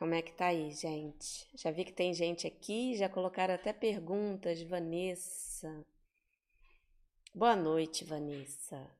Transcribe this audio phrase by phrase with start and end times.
[0.00, 1.46] Como é que tá aí, gente?
[1.54, 5.86] Já vi que tem gente aqui, já colocaram até perguntas, Vanessa.
[7.34, 8.90] Boa noite, Vanessa.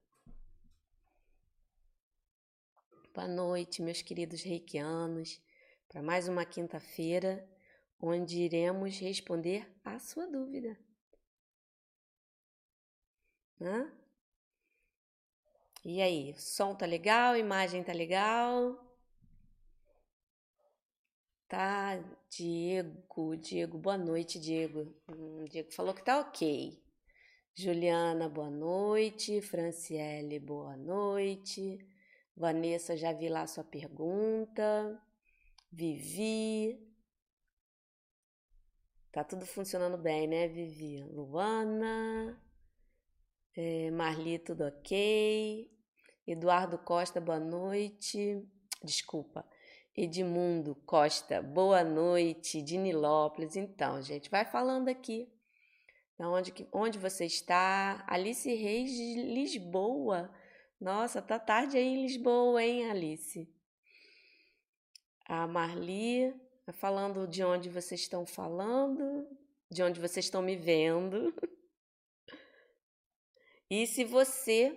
[3.15, 5.41] Boa noite, meus queridos reikianos,
[5.89, 7.49] para mais uma quinta-feira
[7.99, 10.79] onde iremos responder a sua dúvida.
[13.59, 13.91] Hã?
[15.83, 18.90] E aí, som tá legal, imagem tá legal?
[21.51, 21.99] Tá,
[22.31, 24.95] Diego, Diego, boa noite, Diego.
[25.09, 26.81] Hum, Diego falou que tá ok.
[27.57, 29.43] Juliana, boa noite.
[29.43, 31.77] Franciele, boa noite.
[32.37, 35.03] Vanessa, já vi lá sua pergunta.
[35.73, 36.79] Vivi.
[39.11, 41.03] Tá tudo funcionando bem, né, Vivi?
[41.03, 42.41] Luana.
[43.57, 45.69] É, Marli, tudo ok.
[46.29, 48.41] Eduardo Costa, boa noite.
[48.85, 49.45] Desculpa.
[49.97, 52.63] Edmundo Costa, boa noite.
[52.63, 53.57] De Nilópolis.
[53.57, 55.29] Então, gente, vai falando aqui.
[56.19, 58.05] Onde, onde você está?
[58.07, 60.31] Alice Reis de Lisboa.
[60.81, 63.49] Nossa, tá tarde aí em Lisboa, hein, Alice?
[65.27, 66.35] A Marli,
[66.73, 69.27] falando de onde vocês estão falando,
[69.71, 71.35] de onde vocês estão me vendo.
[73.69, 74.77] E se você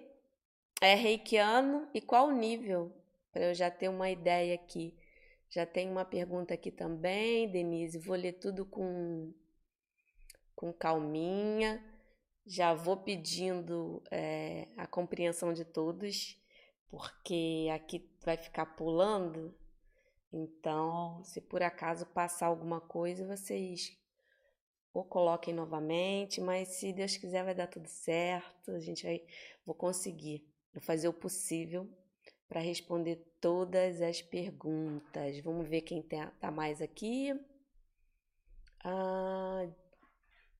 [0.82, 2.92] é reikiano e qual nível?
[3.32, 4.96] Para eu já ter uma ideia aqui.
[5.54, 8.00] Já tem uma pergunta aqui também, Denise.
[8.00, 9.32] Vou ler tudo com,
[10.56, 11.80] com calminha.
[12.44, 16.42] Já vou pedindo é, a compreensão de todos,
[16.90, 19.56] porque aqui vai ficar pulando.
[20.32, 23.96] Então, se por acaso passar alguma coisa, vocês
[24.92, 29.24] ou coloquem novamente, mas se Deus quiser vai dar tudo certo, a gente vai
[29.64, 31.88] vou conseguir, vou fazer o possível
[32.48, 35.40] para responder todas as perguntas.
[35.40, 37.34] Vamos ver quem tá, tá mais aqui.
[38.84, 39.68] Ah,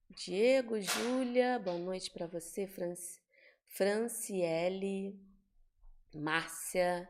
[0.10, 3.20] Diego, Júlia, boa noite para você, Franci,
[3.68, 5.20] Franciele,
[6.14, 7.10] Márcia.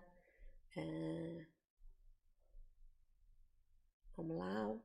[0.77, 1.45] Ah,
[4.15, 4.75] vamos lá.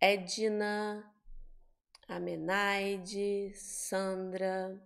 [0.00, 1.14] Edna,
[2.08, 4.80] Amenaide, Sandra.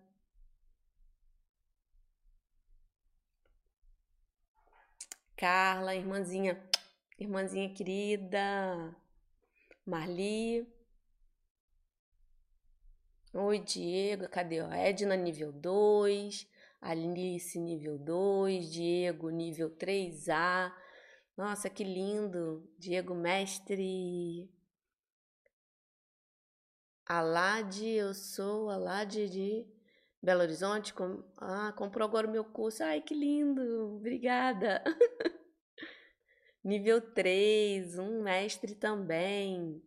[5.36, 6.58] Carla, irmãzinha,
[7.18, 8.96] irmãzinha querida,
[9.84, 10.66] Marli.
[13.34, 14.62] Oi, Diego, cadê?
[14.62, 14.72] Ó?
[14.72, 16.48] Edna, nível 2,
[16.80, 20.72] Alice, nível 2, Diego, nível 3A.
[21.36, 22.66] Nossa, que lindo!
[22.78, 24.50] Diego, mestre.
[27.04, 29.66] Alade, eu sou Alade de
[30.26, 30.92] Belo Horizonte.
[30.92, 32.82] Com, ah, comprou agora o meu curso.
[32.82, 33.94] Ai, que lindo!
[33.94, 34.82] Obrigada!
[36.64, 39.80] nível 3, um mestre também.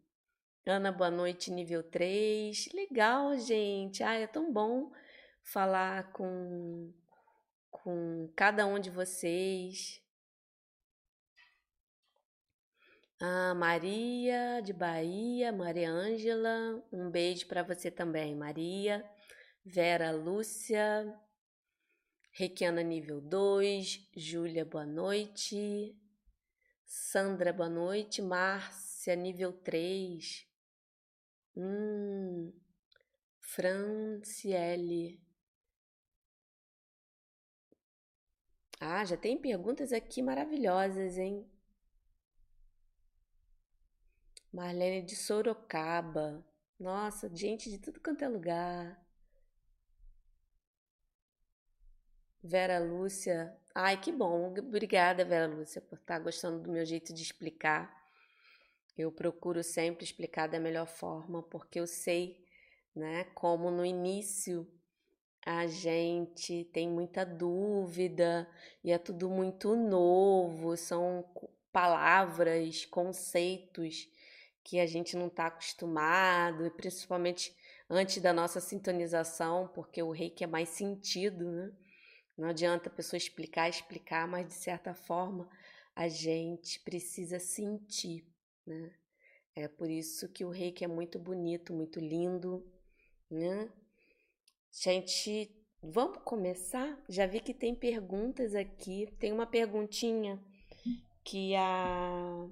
[0.65, 2.69] Ana, boa noite, nível 3.
[2.73, 4.01] Legal, gente.
[4.01, 4.89] Ai, é tão bom
[5.43, 6.93] falar com,
[7.69, 10.01] com cada um de vocês.
[13.21, 19.03] Ah, Maria de Bahia, Maria Ângela, um beijo para você também, Maria.
[19.71, 21.15] Vera Lúcia,
[22.31, 25.95] Requiana nível 2, Júlia, boa noite.
[26.83, 28.19] Sandra, boa noite.
[28.19, 30.47] Márcia, nível 3.
[31.55, 32.51] Hum,
[33.37, 35.21] Franciele.
[38.79, 41.47] Ah, já tem perguntas aqui maravilhosas, hein?
[44.51, 46.43] Marlene de Sorocaba.
[46.79, 49.08] Nossa, gente de tudo quanto é lugar.
[52.43, 53.53] Vera Lúcia.
[53.75, 54.53] Ai, que bom.
[54.57, 57.93] Obrigada, Vera Lúcia, por estar gostando do meu jeito de explicar.
[58.97, 62.43] Eu procuro sempre explicar da melhor forma, porque eu sei,
[62.95, 64.67] né, como no início
[65.45, 68.47] a gente tem muita dúvida
[68.83, 71.25] e é tudo muito novo, são
[71.71, 74.07] palavras, conceitos
[74.63, 77.55] que a gente não está acostumado, e principalmente
[77.89, 81.71] antes da nossa sintonização, porque o reiki é mais sentido, né?
[82.39, 85.49] Não adianta a pessoa explicar, explicar, mas de certa forma
[85.93, 88.25] a gente precisa sentir,
[88.65, 88.95] né?
[89.53, 92.65] É por isso que o reiki é muito bonito, muito lindo,
[93.29, 93.69] né?
[94.71, 95.53] Gente,
[95.83, 96.97] vamos começar?
[97.09, 99.13] Já vi que tem perguntas aqui.
[99.19, 100.41] Tem uma perguntinha
[101.25, 102.47] que a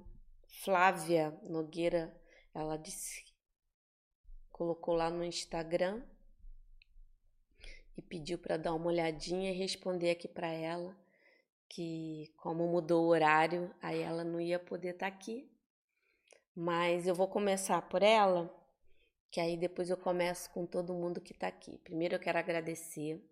[0.62, 2.14] Flávia Nogueira,
[2.52, 3.24] ela disse,
[4.50, 6.02] colocou lá no Instagram
[7.98, 10.96] e pediu para dar uma olhadinha e responder aqui para ela.
[11.70, 15.50] que como mudou o horário, aí ela não ia poder estar tá aqui.
[16.54, 18.48] Mas eu vou começar por ela,
[19.30, 21.76] que aí depois eu começo com todo mundo que está aqui.
[21.78, 23.22] Primeiro eu quero agradecer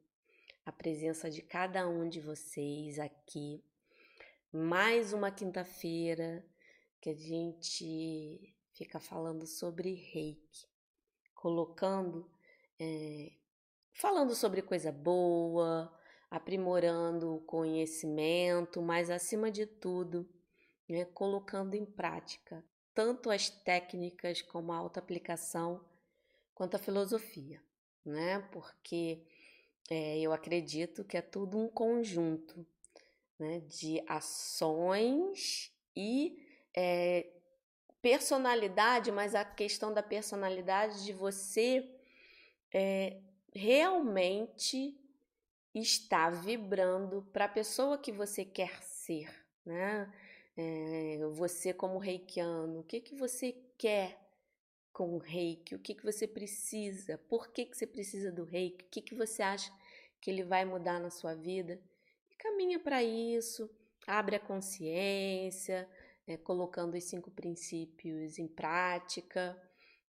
[0.67, 3.65] a presença de cada um de vocês aqui.
[4.53, 6.45] Mais uma quinta-feira
[7.01, 10.67] que a gente fica falando sobre reiki,
[11.35, 12.31] colocando,
[12.79, 13.33] é,
[13.99, 15.93] falando sobre coisa boa,
[16.31, 20.29] aprimorando o conhecimento, mas acima de tudo,
[20.89, 22.65] né, colocando em prática
[22.97, 25.85] tanto as técnicas como a autoaplicação,
[26.55, 27.63] quanto a filosofia,
[28.03, 28.39] né?
[28.51, 29.23] Porque
[29.91, 32.67] é, eu acredito que é tudo um conjunto
[33.39, 36.43] né, de ações e
[36.75, 37.31] é,
[38.01, 42.01] personalidade, mas a questão da personalidade de você
[42.73, 43.21] é,
[43.57, 44.95] realmente
[45.75, 49.29] estar vibrando para a pessoa que você quer ser,
[49.65, 50.13] né?
[50.57, 54.19] É, você como reikiano, o que, que você quer
[54.93, 55.75] com o reiki?
[55.75, 57.19] O que, que você precisa?
[57.19, 58.85] Por que, que você precisa do reiki?
[58.85, 59.71] O que, que você acha
[60.21, 61.79] que ele vai mudar na sua vida?
[62.31, 63.69] E caminha para isso,
[64.07, 65.87] abre a consciência,
[66.27, 69.61] é, colocando os cinco princípios em prática,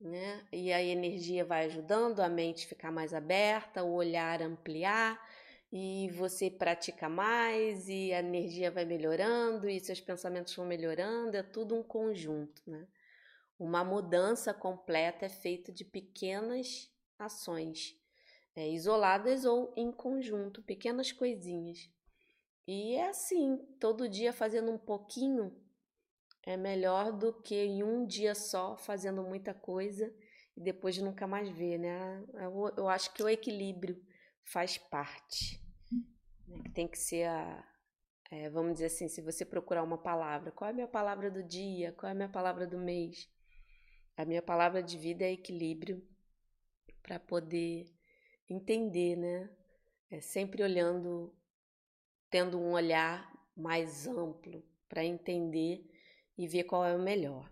[0.02, 0.44] né?
[0.52, 5.20] E a energia vai ajudando a mente ficar mais aberta, o olhar ampliar,
[5.72, 11.42] e você pratica mais, e a energia vai melhorando, e seus pensamentos vão melhorando, é
[11.42, 12.86] tudo um conjunto, né?
[13.58, 17.96] Uma mudança completa é feita de pequenas ações,
[18.56, 21.88] é, isoladas ou em conjunto, pequenas coisinhas.
[22.66, 25.56] E é assim, todo dia fazendo um pouquinho,
[26.44, 30.12] é melhor do que em um dia só fazendo muita coisa
[30.56, 32.24] e depois de nunca mais ver, né?
[32.34, 34.00] Eu, eu acho que o equilíbrio
[34.44, 35.62] faz parte.
[36.46, 36.64] Né?
[36.74, 37.68] Tem que ser a.
[38.30, 41.42] É, vamos dizer assim, se você procurar uma palavra, qual é a minha palavra do
[41.42, 41.92] dia?
[41.92, 43.28] Qual é a minha palavra do mês?
[44.16, 46.02] A minha palavra de vida é equilíbrio
[47.02, 47.92] para poder
[48.48, 49.50] entender, né?
[50.10, 51.34] É sempre olhando,
[52.30, 55.91] tendo um olhar mais amplo para entender
[56.36, 57.50] e ver qual é o melhor.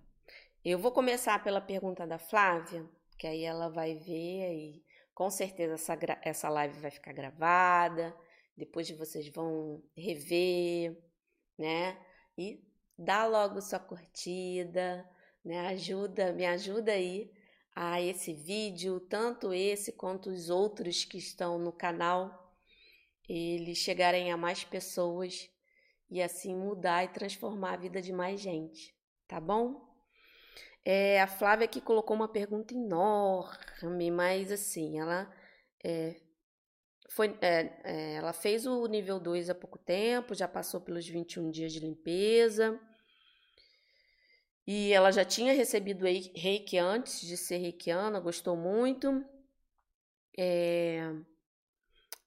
[0.64, 2.88] Eu vou começar pela pergunta da Flávia,
[3.18, 4.84] que aí ela vai ver e
[5.14, 8.14] com certeza essa, essa live vai ficar gravada,
[8.56, 10.96] depois vocês vão rever,
[11.58, 11.98] né?
[12.36, 12.62] E
[12.98, 15.08] dá logo sua curtida,
[15.44, 15.68] né?
[15.68, 17.32] Ajuda, me ajuda aí
[17.74, 22.54] a esse vídeo, tanto esse quanto os outros que estão no canal,
[23.28, 25.50] eles chegarem a mais pessoas
[26.10, 28.94] e assim mudar e transformar a vida de mais gente,
[29.28, 29.88] tá bom?
[30.84, 35.30] É, a Flávia aqui colocou uma pergunta enorme, mas assim, ela
[35.84, 36.16] é,
[37.10, 41.50] foi, é, é, ela fez o nível 2 há pouco tempo, já passou pelos 21
[41.50, 42.80] dias de limpeza.
[44.66, 49.24] E ela já tinha recebido reiki antes de ser reikiana, gostou muito.
[50.38, 51.12] É,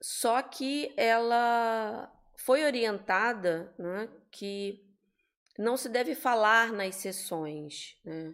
[0.02, 4.84] só que ela foi orientada né, que
[5.58, 7.98] não se deve falar nas sessões.
[8.04, 8.34] Né?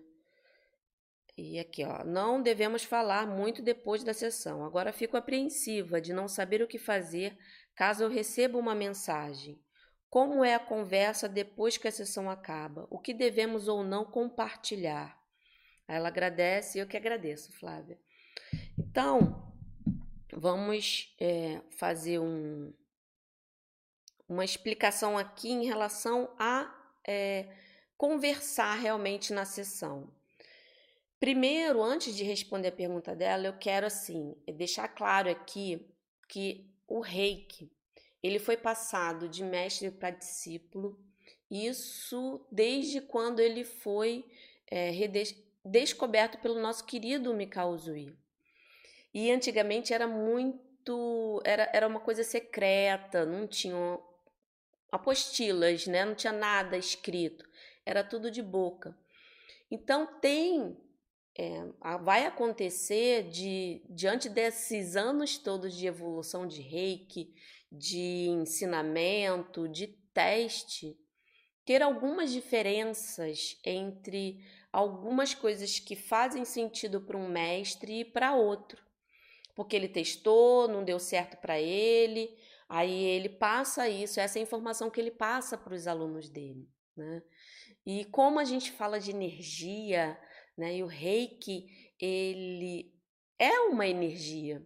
[1.37, 4.65] E aqui, ó, não devemos falar muito depois da sessão.
[4.65, 7.37] Agora fico apreensiva de não saber o que fazer
[7.75, 9.57] caso eu receba uma mensagem.
[10.09, 12.87] Como é a conversa depois que a sessão acaba?
[12.89, 15.17] O que devemos ou não compartilhar?
[15.87, 17.97] Ela agradece e eu que agradeço, Flávia.
[18.77, 19.53] Então,
[20.33, 22.73] vamos é, fazer um,
[24.29, 26.73] uma explicação aqui em relação a
[27.05, 27.47] é,
[27.97, 30.07] conversar realmente na sessão.
[31.19, 35.85] Primeiro, antes de responder a pergunta dela, eu quero assim deixar claro aqui
[36.27, 37.69] que o reiki
[38.21, 40.99] ele foi passado de mestre para discípulo,
[41.49, 44.25] isso desde quando ele foi
[44.69, 44.91] é,
[45.65, 48.15] descoberto pelo nosso querido Mikao Zui.
[49.13, 54.03] E antigamente era muito, era, era uma coisa secreta, não tinham
[54.91, 56.05] apostilas, né?
[56.05, 57.47] Não tinha nada escrito,
[57.85, 58.97] era tudo de boca.
[59.71, 60.77] Então tem,
[61.37, 61.63] é,
[62.01, 67.33] vai acontecer de diante desses anos todos de evolução de Reiki,
[67.71, 70.97] de ensinamento, de teste,
[71.63, 78.83] ter algumas diferenças entre algumas coisas que fazem sentido para um mestre e para outro.
[79.55, 82.35] Porque ele testou, não deu certo para ele,
[82.69, 86.69] Aí ele passa isso, essa é a informação que ele passa para os alunos dele,
[86.95, 87.23] né?
[87.85, 90.17] E como a gente fala de energia,
[90.55, 90.77] né?
[90.77, 91.65] E o reiki,
[91.99, 92.93] ele
[93.39, 94.63] é uma energia.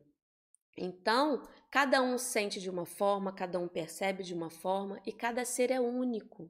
[0.78, 5.44] Então, Cada um sente de uma forma, cada um percebe de uma forma e cada
[5.44, 6.48] ser é único.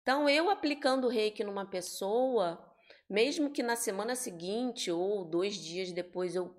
[0.00, 2.72] Então, eu aplicando o reiki numa pessoa,
[3.10, 6.54] mesmo que na semana seguinte ou dois dias depois eu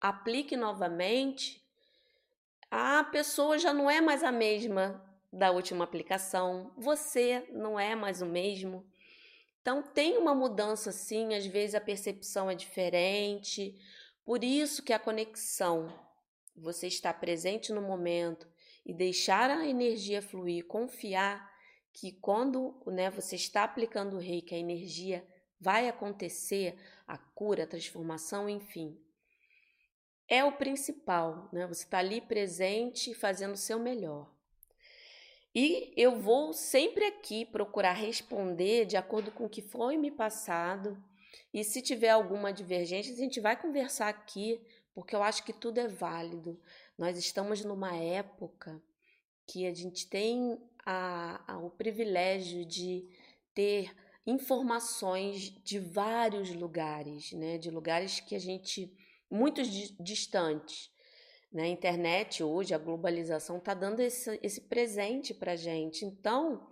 [0.00, 1.64] aplique novamente,
[2.70, 8.22] a pessoa já não é mais a mesma da última aplicação, você não é mais
[8.22, 8.86] o mesmo.
[9.60, 13.74] Então tem uma mudança sim, às vezes a percepção é diferente.
[14.24, 15.92] Por isso que a conexão,
[16.54, 18.48] você estar presente no momento
[18.84, 21.52] e deixar a energia fluir, confiar
[21.92, 25.26] que quando né, você está aplicando o rei, que a energia
[25.58, 28.96] vai acontecer, a cura, a transformação, enfim.
[30.28, 31.66] É o principal, né?
[31.66, 34.28] Você está ali presente fazendo o seu melhor.
[35.54, 41.02] E eu vou sempre aqui procurar responder de acordo com o que foi me passado.
[41.54, 44.60] E se tiver alguma divergência, a gente vai conversar aqui,
[44.94, 46.60] porque eu acho que tudo é válido.
[46.98, 48.82] Nós estamos numa época
[49.46, 53.08] que a gente tem a, a, o privilégio de
[53.54, 53.94] ter
[54.26, 57.56] informações de vários lugares, né?
[57.56, 58.92] De lugares que a gente
[59.30, 59.62] muito
[60.00, 60.90] distantes.
[61.52, 61.64] Né?
[61.64, 66.04] A internet hoje, a globalização está dando esse, esse presente para gente.
[66.04, 66.66] Então,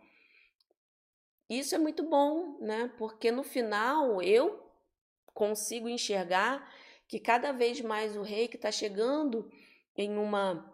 [1.48, 2.92] isso é muito bom, né?
[2.98, 4.62] Porque no final eu
[5.32, 6.72] consigo enxergar
[7.06, 9.50] que cada vez mais o rei que está chegando
[9.96, 10.70] em uma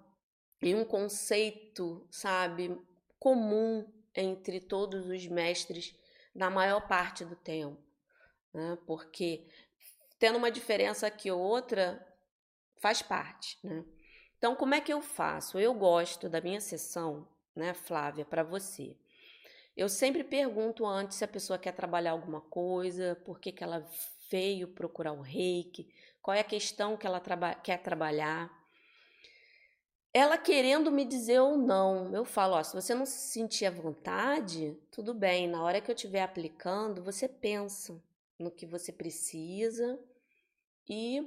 [0.63, 2.79] em um conceito, sabe,
[3.19, 5.97] comum entre todos os mestres
[6.35, 7.83] na maior parte do tempo,
[8.53, 8.77] né?
[8.87, 9.49] Porque
[10.21, 12.07] tendo uma diferença ou outra
[12.77, 13.85] faz parte, né?
[14.39, 15.59] Então, como é que eu faço?
[15.59, 18.97] Eu gosto da minha sessão, né, Flávia, para você.
[19.77, 23.87] Eu sempre pergunto antes se a pessoa quer trabalhar alguma coisa, por que, que ela
[24.31, 28.51] veio procurar o reiki, qual é a questão que ela traba quer trabalhar.
[30.13, 33.71] Ela querendo me dizer ou não, eu falo: ó, se você não se sentir à
[33.71, 38.03] vontade, tudo bem, na hora que eu estiver aplicando, você pensa
[38.39, 39.99] no que você precisa
[40.89, 41.27] e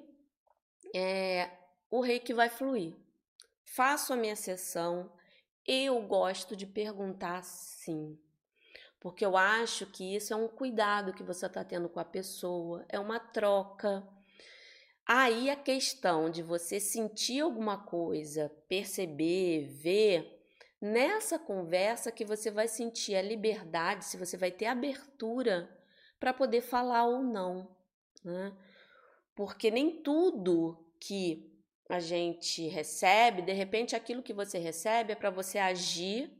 [0.95, 1.49] é,
[1.89, 2.95] o reiki vai fluir.
[3.63, 5.11] Faço a minha sessão,
[5.65, 8.19] eu gosto de perguntar sim,
[8.99, 12.85] porque eu acho que isso é um cuidado que você está tendo com a pessoa,
[12.89, 14.07] é uma troca.
[15.05, 20.41] Aí a questão de você sentir alguma coisa, perceber, ver,
[20.79, 25.69] nessa conversa que você vai sentir a liberdade, se você vai ter abertura
[26.19, 27.73] para poder falar ou não,
[28.23, 28.55] né?
[29.35, 31.51] Porque nem tudo que
[31.89, 36.31] a gente recebe, de repente aquilo que você recebe é para você agir,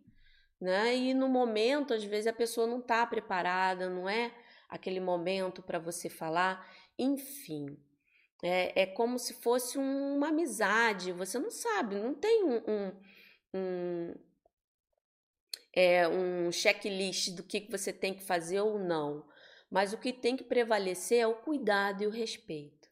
[0.59, 0.95] né?
[0.95, 4.33] E no momento, às vezes, a pessoa não está preparada, não é
[4.69, 6.65] aquele momento para você falar,
[6.97, 7.77] enfim.
[8.41, 12.91] É, é como se fosse um, uma amizade, você não sabe, não tem um, um,
[13.53, 14.15] um,
[15.73, 19.25] é, um checklist do que você tem que fazer ou não.
[19.69, 22.82] Mas o que tem que prevalecer é o cuidado e o respeito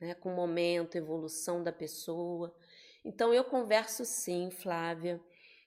[0.00, 2.54] né, com o momento, evolução da pessoa.
[3.04, 5.20] Então eu converso sim, Flávia.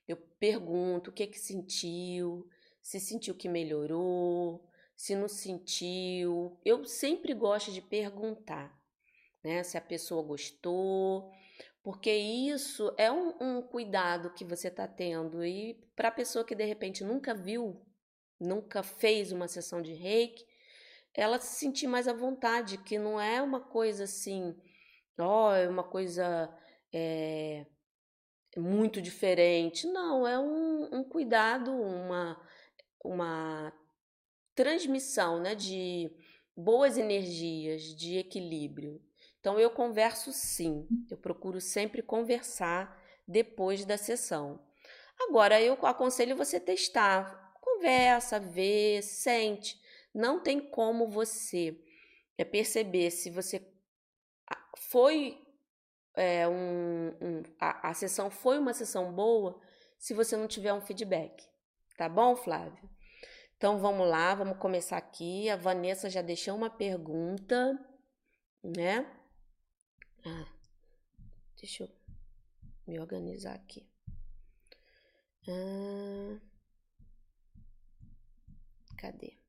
[0.08, 2.48] Eu pergunto o que que sentiu,
[2.82, 6.60] se sentiu que melhorou, se não sentiu.
[6.66, 8.78] Eu sempre gosto de perguntar,
[9.44, 11.32] né, se a pessoa gostou,
[11.82, 16.56] porque isso é um, um cuidado que você está tendo e para a pessoa que
[16.56, 17.82] de repente nunca viu,
[18.40, 20.46] nunca fez uma sessão de reiki,
[21.15, 24.55] ela se sentir mais à vontade, que não é uma coisa assim,
[25.20, 26.50] ó, oh, é uma coisa
[26.93, 27.65] é,
[28.58, 29.88] muito diferente.
[29.88, 32.39] Não, é um, um cuidado, uma,
[33.03, 33.74] uma
[34.55, 36.12] transmissão né, de
[36.55, 39.01] boas energias, de equilíbrio.
[39.39, 44.63] Então eu converso sim, eu procuro sempre conversar depois da sessão.
[45.27, 49.82] Agora eu aconselho você testar, conversa, vê, sente.
[50.13, 51.79] Não tem como você
[52.38, 53.67] é, perceber se você
[54.77, 55.41] foi
[56.15, 59.60] é, um, um a, a sessão foi uma sessão boa
[59.98, 61.48] se você não tiver um feedback.
[61.98, 62.89] Tá bom, Flávio?
[63.58, 65.50] Então vamos lá, vamos começar aqui.
[65.50, 67.79] A Vanessa já deixou uma pergunta,
[68.62, 69.10] né?
[70.25, 70.46] Ah,
[71.58, 71.89] deixa eu
[72.86, 73.88] me organizar aqui.
[75.48, 76.39] Ah,
[78.98, 79.43] cadê?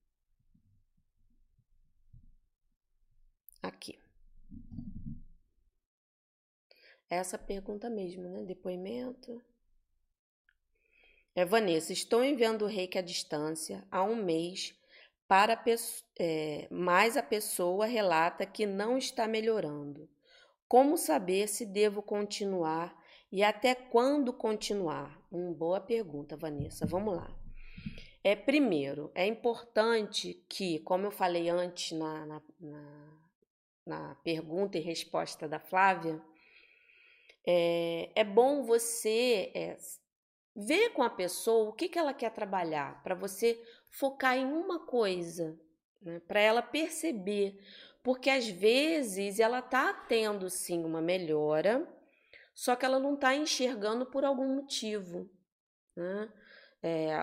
[3.67, 3.99] Aqui.
[7.09, 8.45] Essa pergunta mesmo, né?
[8.45, 9.43] Depoimento.
[11.35, 14.75] É, Vanessa, estou enviando o reiki à distância há um mês,
[15.27, 15.61] para
[16.19, 20.09] é, mas a pessoa relata que não está melhorando.
[20.69, 22.97] Como saber se devo continuar
[23.33, 25.21] E até quando continuar?
[25.31, 26.87] Uma boa pergunta, Vanessa.
[26.87, 27.29] Vamos lá.
[28.23, 33.14] É, primeiro, é importante que, como eu falei antes na, na, na,
[33.87, 36.21] na pergunta e resposta da Flávia,
[37.47, 39.77] é, é bom você é,
[40.57, 43.61] ver com a pessoa o que, que ela quer trabalhar, para você
[43.91, 45.59] focar em uma coisa,
[46.01, 47.59] né, para ela perceber.
[48.03, 51.89] Porque às vezes ela está tendo sim uma melhora,
[52.55, 55.29] só que ela não está enxergando por algum motivo.
[55.97, 56.29] Né?
[56.83, 57.15] É,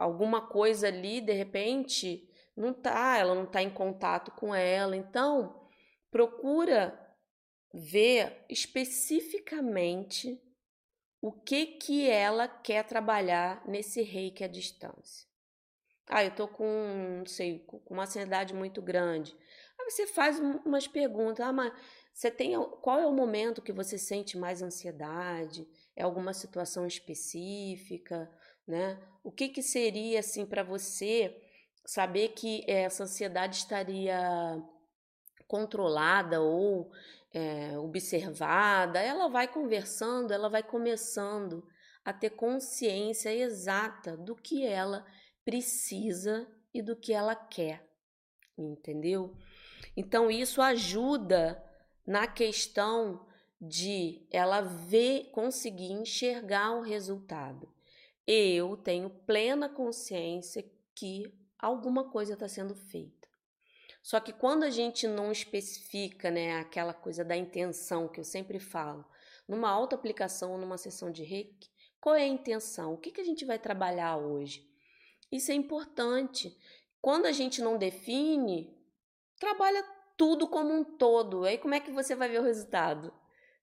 [0.00, 4.96] alguma coisa ali, de repente, não tá, ela não está em contato com ela.
[4.96, 5.63] Então,
[6.14, 6.96] procura
[7.72, 10.40] ver especificamente
[11.20, 15.26] o que que ela quer trabalhar nesse reiki à distância.
[16.06, 19.36] Ah, eu tô com, não sei, com uma ansiedade muito grande.
[19.76, 21.44] Aí você faz umas perguntas.
[21.44, 21.72] Ah, mas
[22.12, 25.66] você tem qual é o momento que você sente mais ansiedade?
[25.96, 28.30] É alguma situação específica,
[28.68, 29.02] né?
[29.24, 31.42] O que que seria assim para você
[31.84, 34.62] saber que essa ansiedade estaria
[35.46, 36.90] controlada ou
[37.32, 38.98] é, observada?
[39.00, 41.66] Ela vai conversando, ela vai começando
[42.04, 45.06] a ter consciência exata do que ela
[45.44, 47.86] precisa e do que ela quer,
[48.58, 49.34] entendeu?
[49.96, 51.62] Então isso ajuda
[52.06, 53.26] na questão
[53.60, 57.72] de ela ver, conseguir enxergar o resultado.
[58.26, 63.13] Eu tenho plena consciência que alguma coisa está sendo feita.
[64.04, 68.58] Só que quando a gente não especifica, né, aquela coisa da intenção que eu sempre
[68.58, 69.02] falo,
[69.48, 72.92] numa auto-aplicação ou numa sessão de reiki, qual é a intenção?
[72.92, 74.62] O que, que a gente vai trabalhar hoje?
[75.32, 76.54] Isso é importante.
[77.00, 78.76] Quando a gente não define,
[79.40, 79.82] trabalha
[80.18, 81.46] tudo como um todo.
[81.46, 83.10] Aí como é que você vai ver o resultado?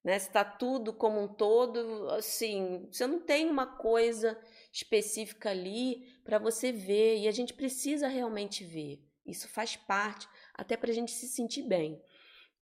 [0.02, 0.18] Né?
[0.18, 4.36] Se está tudo como um todo, assim, você não tem uma coisa
[4.72, 7.18] específica ali para você ver.
[7.18, 9.11] E a gente precisa realmente ver.
[9.26, 12.02] Isso faz parte, até para a gente se sentir bem.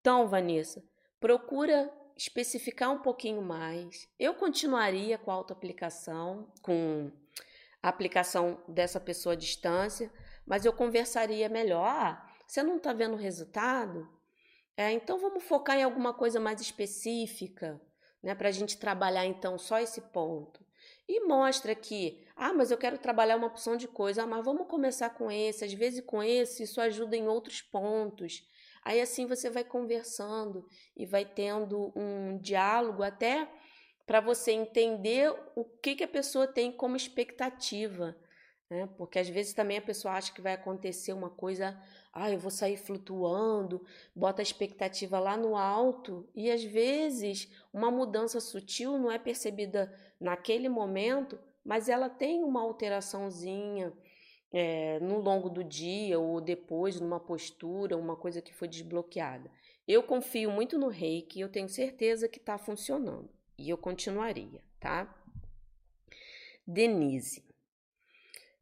[0.01, 0.83] Então, Vanessa,
[1.19, 4.09] procura especificar um pouquinho mais.
[4.19, 7.11] Eu continuaria com a autoaplicação, com
[7.83, 10.13] a aplicação dessa pessoa à distância,
[10.47, 11.87] mas eu conversaria melhor.
[11.87, 14.09] Ah, você não está vendo resultado?
[14.77, 17.81] É, então vamos focar em alguma coisa mais específica,
[18.23, 20.65] né, para a gente trabalhar então só esse ponto.
[21.09, 24.67] E mostra que, ah, mas eu quero trabalhar uma opção de coisa, ah, mas vamos
[24.67, 28.49] começar com esse, às vezes com esse, isso ajuda em outros pontos.
[28.83, 33.47] Aí assim você vai conversando e vai tendo um diálogo até
[34.07, 38.17] para você entender o que, que a pessoa tem como expectativa.
[38.71, 38.89] Né?
[38.97, 41.79] Porque às vezes também a pessoa acha que vai acontecer uma coisa
[42.11, 43.85] ah, eu vou sair flutuando,
[44.17, 49.95] bota a expectativa lá no alto e às vezes uma mudança sutil não é percebida
[50.19, 53.93] naquele momento, mas ela tem uma alteraçãozinha
[54.53, 59.51] é, no longo do dia ou depois numa postura, uma coisa que foi desbloqueada.
[59.87, 65.15] Eu confio muito no reiki eu tenho certeza que está funcionando e eu continuaria, tá?
[66.67, 67.45] Denise.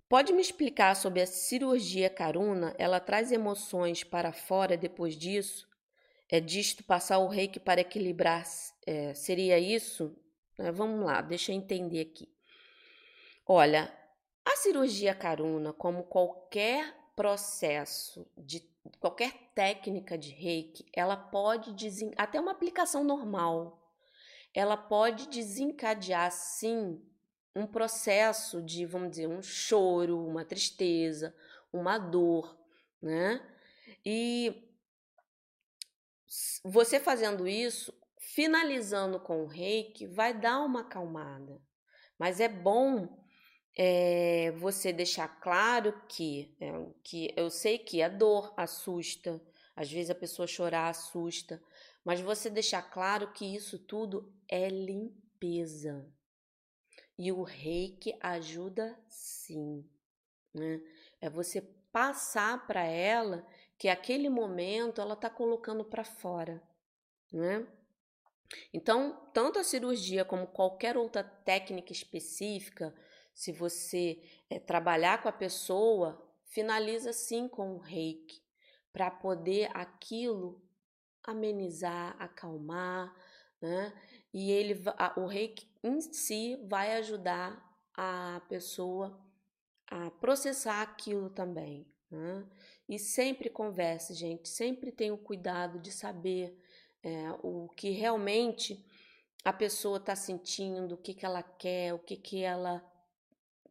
[0.09, 2.75] Pode me explicar sobre a cirurgia caruna?
[2.79, 5.69] Ela traz emoções para fora depois disso?
[6.31, 8.45] É disto passar o reiki para equilibrar?
[8.87, 10.17] É, seria isso?
[10.59, 12.29] É, vamos lá, deixa eu entender aqui.
[13.51, 13.91] Olha,
[14.45, 18.61] a cirurgia caruna, como qualquer processo de
[19.01, 22.13] qualquer técnica de reiki, ela pode desen...
[22.19, 23.91] até uma aplicação normal,
[24.53, 27.03] ela pode desencadear sim
[27.57, 31.35] um processo de, vamos dizer, um choro, uma tristeza,
[31.73, 32.55] uma dor,
[33.01, 33.41] né?
[34.05, 34.71] E
[36.63, 41.63] você fazendo isso, finalizando com o reiki, vai dar uma acalmada.
[42.19, 43.18] Mas é bom
[43.81, 46.73] é, você deixar claro que, é,
[47.05, 49.41] que eu sei que a dor assusta,
[49.77, 51.62] às vezes a pessoa chorar assusta,
[52.05, 56.05] mas você deixar claro que isso tudo é limpeza.
[57.17, 59.88] E o reiki ajuda sim,
[60.53, 60.81] né?
[61.21, 61.61] É você
[61.93, 66.61] passar para ela que aquele momento ela está colocando para fora,
[67.33, 67.64] né?
[68.73, 72.95] Então, tanto a cirurgia como qualquer outra técnica específica,
[73.38, 74.20] se você
[74.51, 78.42] é, trabalhar com a pessoa, finaliza sim com o reiki,
[78.92, 80.61] para poder aquilo
[81.22, 83.14] amenizar, acalmar,
[83.62, 83.92] né?
[84.35, 84.83] E ele,
[85.16, 89.24] o reiki em si vai ajudar a pessoa
[89.87, 91.87] a processar aquilo também.
[92.11, 92.44] Né?
[92.88, 96.61] E sempre converse, gente, sempre tenha o cuidado de saber
[97.05, 98.85] é, o que realmente
[99.44, 102.85] a pessoa está sentindo, o que, que ela quer, o que, que ela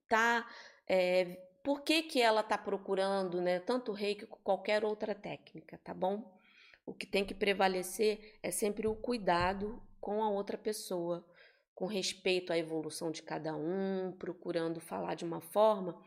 [0.07, 0.47] tá.
[0.87, 3.59] É, por que, que ela está procurando, né?
[3.59, 6.37] Tanto reiki como qualquer outra técnica, tá bom?
[6.85, 11.25] O que tem que prevalecer é sempre o cuidado com a outra pessoa,
[11.75, 16.01] com respeito à evolução de cada um, procurando falar de uma forma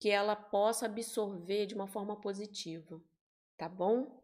[0.00, 3.00] que ela possa absorver de uma forma positiva,
[3.56, 4.22] tá bom?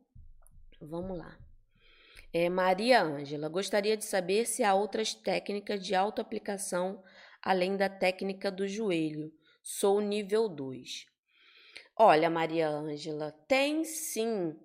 [0.81, 1.39] Vamos lá.
[2.33, 7.03] É, Maria Ângela, gostaria de saber se há outras técnicas de autoaplicação
[7.43, 9.33] além da técnica do joelho.
[9.63, 11.07] Sou nível 2.
[11.97, 14.59] Olha, Maria Ângela, tem sim.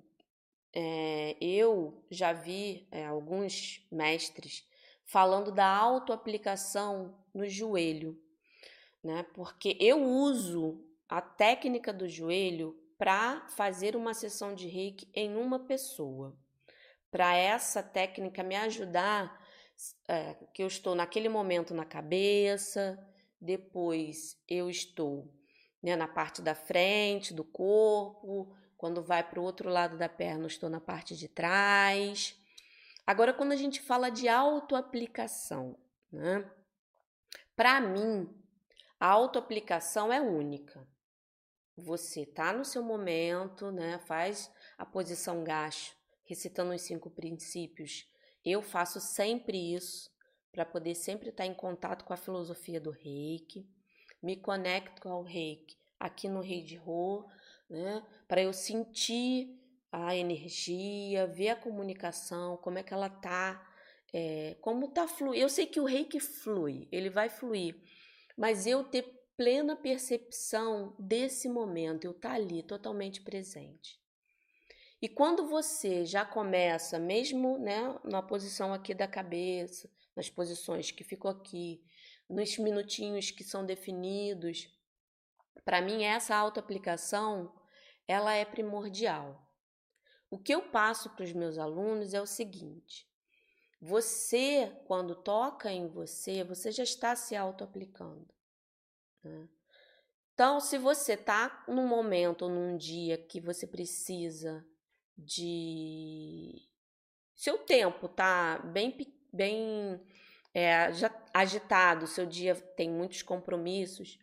[0.74, 4.68] É, eu já vi é, alguns mestres
[5.06, 8.20] falando da autoaplicação no joelho,
[9.04, 9.24] né?
[9.34, 15.60] Porque eu uso a técnica do joelho para fazer uma sessão de reiki em uma
[15.60, 16.38] pessoa
[17.16, 19.42] para essa técnica me ajudar,
[20.08, 22.98] é, que eu estou naquele momento na cabeça,
[23.40, 25.32] depois eu estou
[25.82, 30.44] né, na parte da frente do corpo, quando vai para o outro lado da perna,
[30.44, 32.40] eu estou na parte de trás.
[33.06, 35.78] Agora, quando a gente fala de autoaplicação,
[36.12, 36.50] né?
[37.56, 38.30] Para mim,
[39.00, 40.88] a autoaplicação é única.
[41.78, 44.00] Você tá no seu momento, né?
[44.00, 48.08] Faz a posição gacho recitando os cinco princípios.
[48.46, 50.14] Eu faço sempre isso
[50.52, 53.68] para poder sempre estar em contato com a filosofia do reiki.
[54.22, 57.28] Me conecto ao reiki aqui no Rei de Rô,
[57.70, 58.06] né?
[58.28, 59.60] Para eu sentir
[59.92, 63.66] a energia, ver a comunicação, como é que ela tá,
[64.14, 65.42] é, como tá fluindo.
[65.42, 67.76] Eu sei que o reiki flui, ele vai fluir,
[68.38, 69.04] mas eu ter
[69.36, 74.00] plena percepção desse momento, eu estar tá ali totalmente presente.
[75.06, 81.04] E quando você já começa, mesmo né, na posição aqui da cabeça, nas posições que
[81.04, 81.86] ficou aqui,
[82.28, 84.68] nos minutinhos que são definidos,
[85.64, 87.54] para mim essa autoaplicação
[88.08, 89.48] ela é primordial.
[90.28, 93.08] O que eu passo para os meus alunos é o seguinte:
[93.80, 98.34] você, quando toca em você, você já está se autoaplicando.
[99.24, 99.48] Né?
[100.34, 104.66] Então, se você está num momento ou num dia que você precisa
[105.18, 106.62] de
[107.36, 108.96] seu tempo tá bem
[109.32, 110.02] bem
[110.54, 114.18] é, já agitado, seu dia tem muitos compromissos,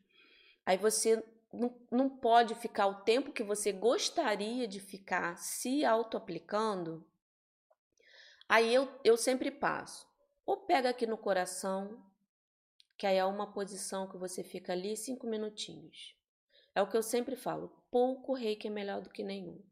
[0.64, 7.06] aí você não, não pode ficar o tempo que você gostaria de ficar se auto-aplicando.
[8.48, 10.10] Aí eu, eu sempre passo.
[10.46, 12.02] Ou pega aqui no coração,
[12.96, 16.16] que aí é uma posição que você fica ali cinco minutinhos.
[16.74, 19.62] É o que eu sempre falo: pouco reiki é melhor do que nenhum.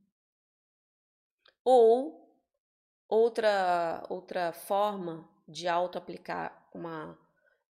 [1.65, 2.21] Ou
[3.09, 7.19] outra, outra forma de auto-aplicar uma.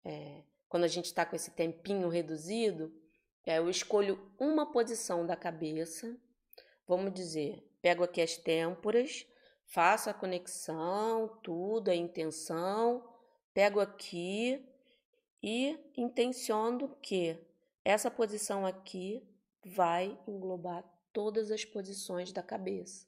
[0.04, 2.92] É, quando a gente está com esse tempinho reduzido,
[3.46, 6.14] é, eu escolho uma posição da cabeça,
[6.86, 9.26] vamos dizer, pego aqui as têmporas,
[9.64, 13.02] faço a conexão, tudo, a intenção,
[13.54, 14.62] pego aqui
[15.42, 17.38] e intenciono que
[17.82, 19.26] essa posição aqui
[19.64, 23.07] vai englobar todas as posições da cabeça.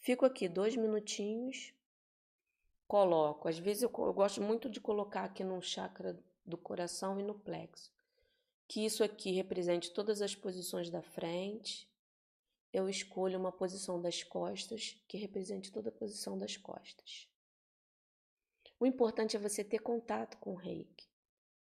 [0.00, 1.74] Fico aqui dois minutinhos,
[2.86, 3.48] coloco.
[3.48, 7.34] Às vezes eu, eu gosto muito de colocar aqui no chakra do coração e no
[7.34, 7.92] plexo.
[8.68, 11.88] Que isso aqui represente todas as posições da frente.
[12.72, 17.28] Eu escolho uma posição das costas que represente toda a posição das costas.
[18.78, 21.08] O importante é você ter contato com o reiki,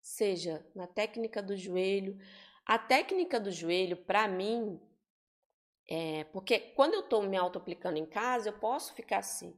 [0.00, 2.20] seja na técnica do joelho.
[2.66, 4.78] A técnica do joelho, para mim,
[5.88, 9.56] é, porque quando eu estou me auto-aplicando em casa, eu posso ficar assim.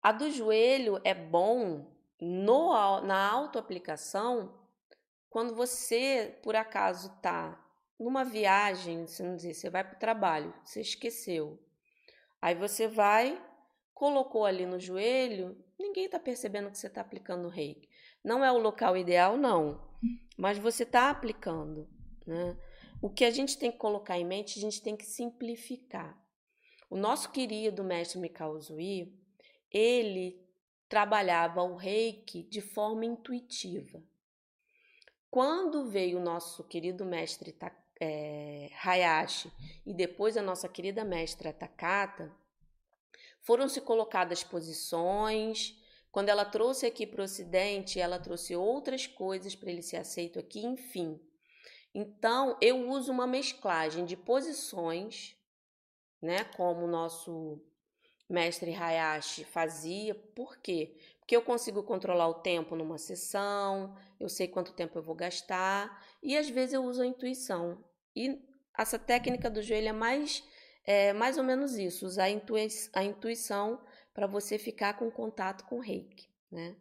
[0.00, 4.54] A do joelho é bom no, na auto-aplicação
[5.28, 7.62] quando você, por acaso, está
[7.98, 11.58] numa viagem, você não dizer, você vai para o trabalho, você esqueceu.
[12.40, 13.42] Aí você vai,
[13.92, 17.88] colocou ali no joelho, ninguém está percebendo que você está aplicando o reiki.
[18.24, 19.82] Não é o local ideal, não,
[20.36, 21.88] mas você está aplicando,
[22.26, 22.56] né?
[23.00, 26.18] O que a gente tem que colocar em mente, a gente tem que simplificar.
[26.90, 29.12] O nosso querido mestre Mikao Zui,
[29.70, 30.44] ele
[30.88, 34.02] trabalhava o reiki de forma intuitiva.
[35.30, 37.54] Quando veio o nosso querido mestre
[38.00, 39.52] é, Hayashi
[39.84, 42.34] e depois a nossa querida mestra Takata,
[43.42, 45.76] foram se colocadas posições.
[46.10, 50.38] Quando ela trouxe aqui para o Ocidente, ela trouxe outras coisas para ele ser aceito
[50.38, 51.20] aqui, enfim.
[51.94, 55.36] Então, eu uso uma mesclagem de posições,
[56.20, 57.60] né, como o nosso
[58.28, 60.14] mestre Hayashi fazia.
[60.14, 60.96] Por quê?
[61.28, 66.02] porque eu consigo controlar o tempo numa sessão, eu sei quanto tempo eu vou gastar,
[66.22, 67.84] e às vezes eu uso a intuição.
[68.16, 68.42] E
[68.74, 70.42] essa técnica do joelho é mais,
[70.86, 73.78] é, mais ou menos isso, usar a, intui a intuição
[74.14, 76.74] para você ficar com contato com o reiki, né?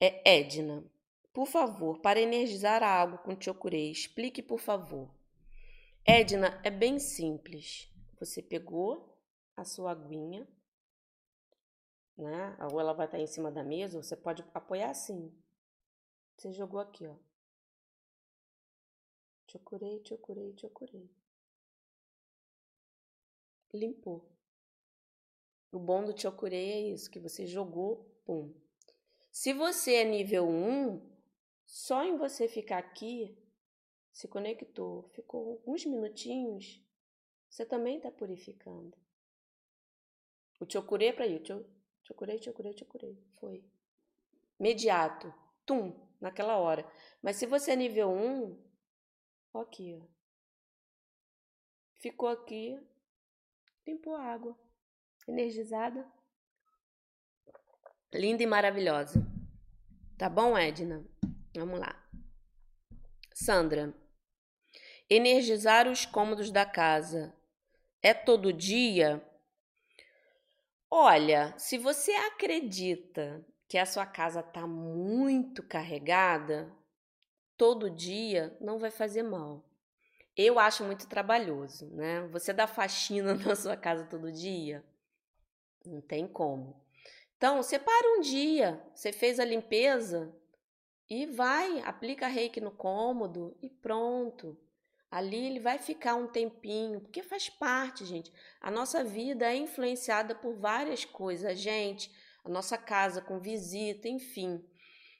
[0.00, 0.84] É Edna.
[1.32, 5.10] Por favor, para energizar a água com chokurei, explique, por favor.
[6.04, 7.88] Edna, é bem simples.
[8.20, 9.18] Você pegou
[9.56, 10.46] a sua aguinha,
[12.16, 12.56] né?
[12.70, 15.32] Ou ela vai estar em cima da mesa, você pode apoiar assim.
[16.36, 17.16] Você jogou aqui, ó.
[19.50, 21.10] Chocurei, chocurei, chocurei.
[23.72, 24.30] Limpou.
[25.70, 28.54] O bom do chocurei é isso, que você jogou, pum.
[29.30, 31.11] Se você é nível 1,
[31.72, 33.34] só em você ficar aqui,
[34.12, 36.84] se conectou, ficou alguns minutinhos,
[37.48, 38.94] você também está purificando.
[40.60, 41.42] O chocurei é para ir,
[42.02, 43.18] Chocurei, chocurei, chocurei.
[43.40, 43.64] Foi.
[44.60, 45.32] Imediato.
[45.64, 46.86] Tum, naquela hora.
[47.22, 48.62] Mas se você é nível 1,
[49.54, 50.06] ó aqui, ó.
[51.94, 52.78] Ficou aqui,
[53.86, 54.54] limpou a água.
[55.26, 56.06] Energizada.
[58.12, 59.26] Linda e maravilhosa.
[60.18, 61.02] Tá bom, Edna?
[61.54, 61.94] Vamos lá.
[63.34, 63.92] Sandra.
[65.08, 67.34] Energizar os cômodos da casa
[68.02, 69.22] é todo dia?
[70.90, 76.72] Olha, se você acredita que a sua casa está muito carregada,
[77.56, 79.64] todo dia não vai fazer mal.
[80.34, 82.26] Eu acho muito trabalhoso, né?
[82.28, 84.82] Você dá faxina na sua casa todo dia?
[85.84, 86.82] Não tem como.
[87.36, 90.34] Então, separa um dia, você fez a limpeza
[91.12, 94.58] e vai, aplica reiki no cômodo e pronto.
[95.10, 98.32] Ali ele vai ficar um tempinho, porque faz parte, gente.
[98.62, 102.10] A nossa vida é influenciada por várias coisas, a gente,
[102.42, 104.64] a nossa casa com visita, enfim.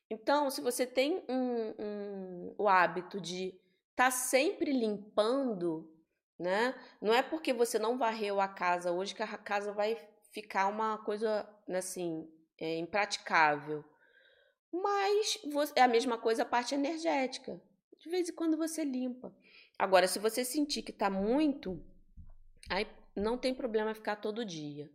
[0.09, 3.49] Então, se você tem um, um, o hábito de
[3.91, 5.93] estar tá sempre limpando,
[6.39, 6.75] né?
[7.03, 9.99] Não é porque você não varreu a casa hoje que a casa vai
[10.31, 12.27] ficar uma coisa né, assim
[12.59, 13.85] é, impraticável.
[14.73, 15.39] Mas
[15.77, 17.61] é a mesma coisa a parte energética.
[17.99, 19.33] De vez em quando você limpa.
[19.79, 21.81] Agora, se você sentir que está muito,
[22.69, 24.91] aí não tem problema ficar todo dia.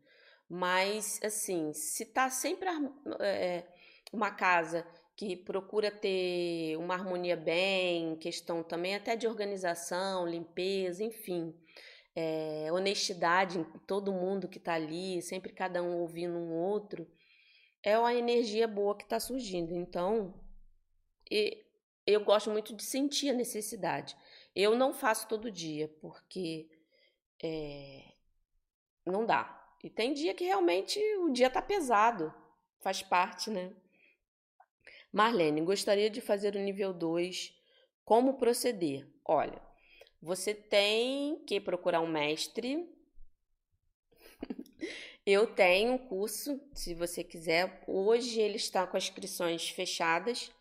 [0.49, 2.67] Mas, assim, se tá sempre
[3.19, 3.65] é,
[4.11, 4.85] uma casa
[5.15, 11.53] que procura ter uma harmonia bem, questão também até de organização, limpeza, enfim,
[12.15, 17.07] é, honestidade em todo mundo que está ali, sempre cada um ouvindo um outro,
[17.87, 19.73] é uma energia boa que está surgindo.
[19.73, 20.33] Então,
[22.05, 24.13] eu gosto muito de sentir a necessidade.
[24.53, 26.69] Eu não faço todo dia, porque
[27.41, 28.03] é,
[29.05, 29.73] não dá.
[29.81, 32.33] E tem dia que realmente o dia tá pesado,
[32.81, 33.73] faz parte, né?
[35.09, 37.57] Marlene, gostaria de fazer o nível 2.
[38.03, 39.07] Como proceder?
[39.23, 39.61] Olha,
[40.21, 42.85] você tem que procurar um mestre.
[45.27, 47.83] Eu tenho um curso, se você quiser.
[47.85, 50.51] Hoje ele está com as inscrições fechadas,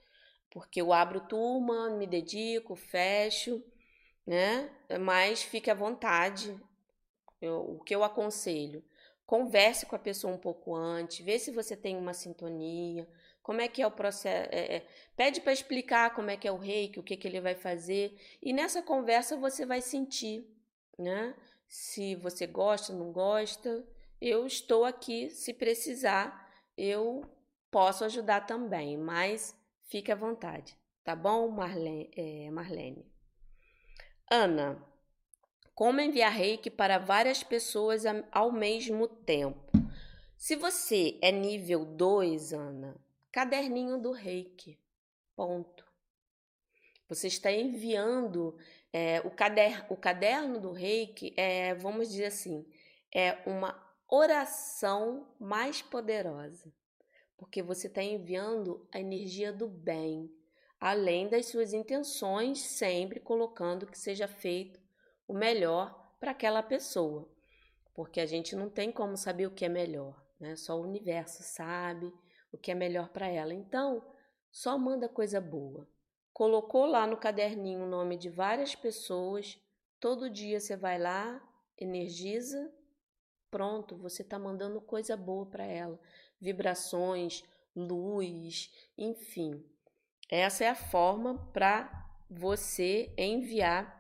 [0.51, 3.63] porque eu abro turma, me dedico, fecho
[4.27, 4.69] né?
[5.01, 6.59] Mas fique à vontade.
[7.41, 8.83] Eu, o que eu aconselho?
[9.25, 13.09] Converse com a pessoa um pouco antes, vê se você tem uma sintonia,
[13.43, 14.49] como é que é o processo.
[14.53, 17.41] É, é, pede para explicar como é que é o reiki, o que, que ele
[17.41, 18.17] vai fazer.
[18.43, 20.45] E nessa conversa você vai sentir,
[20.99, 21.35] né?
[21.69, 23.85] Se você gosta, não gosta.
[24.21, 27.23] Eu estou aqui, se precisar, eu
[27.71, 29.55] posso ajudar também, mas
[29.89, 32.11] fique à vontade, tá bom, Marlene?
[32.17, 33.05] É, Marlene?
[34.31, 34.83] Ana,
[35.75, 39.71] como enviar reiki para várias pessoas ao mesmo tempo?
[40.37, 42.97] Se você é nível 2, Ana,
[43.31, 44.79] caderninho do reiki.
[45.35, 45.85] Ponto.
[47.09, 48.57] Você está enviando
[48.93, 52.67] é, o, cader, o caderno do reiki, é, vamos dizer assim,
[53.15, 56.73] é uma oração mais poderosa,
[57.37, 60.31] porque você está enviando a energia do bem,
[60.81, 64.81] além das suas intenções, sempre colocando que seja feito
[65.27, 67.29] o melhor para aquela pessoa,
[67.95, 70.55] porque a gente não tem como saber o que é melhor, né?
[70.57, 72.13] Só o universo sabe
[72.53, 73.53] o que é melhor para ela.
[73.53, 74.07] Então,
[74.51, 75.89] só manda coisa boa.
[76.33, 79.59] Colocou lá no caderninho o nome de várias pessoas,
[79.99, 81.43] todo dia você vai lá,
[81.79, 82.73] energiza,
[83.51, 85.99] pronto, você está mandando coisa boa para ela,
[86.41, 87.43] vibrações,
[87.75, 89.65] luz, enfim.
[90.29, 91.91] Essa é a forma para
[92.29, 93.97] você enviar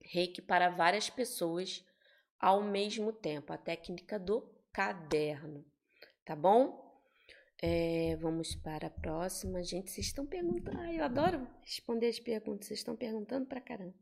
[0.00, 1.84] reiki para várias pessoas
[2.40, 5.64] ao mesmo tempo, a técnica do caderno,
[6.24, 6.82] tá bom?
[7.64, 9.62] É, vamos para a próxima.
[9.62, 10.80] Gente, vocês estão perguntando.
[10.80, 12.66] Ai, eu adoro responder as perguntas.
[12.66, 13.94] Vocês estão perguntando pra caramba.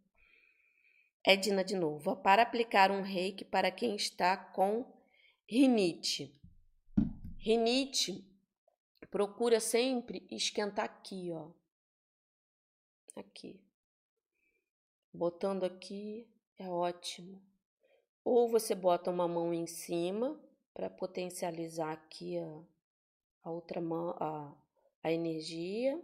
[1.24, 2.16] Edna de novo.
[2.16, 4.90] Para aplicar um reiki para quem está com
[5.46, 6.40] rinite.
[7.38, 8.24] Rinite,
[9.10, 11.50] procura sempre esquentar aqui, ó.
[13.16, 13.60] Aqui.
[15.12, 16.26] Botando aqui
[16.58, 17.42] é ótimo.
[18.24, 20.40] Ou você bota uma mão em cima
[20.72, 22.62] para potencializar aqui a,
[23.42, 24.54] a outra mão, a,
[25.02, 26.00] a energia,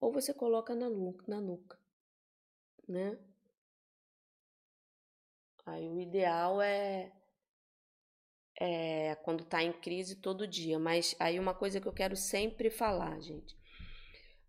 [0.00, 0.90] ou você coloca na
[1.28, 1.78] na nuca,
[2.88, 3.18] né?
[5.64, 7.12] Aí o ideal é
[8.60, 12.70] é quando tá em crise todo dia, mas aí uma coisa que eu quero sempre
[12.70, 13.56] falar, gente.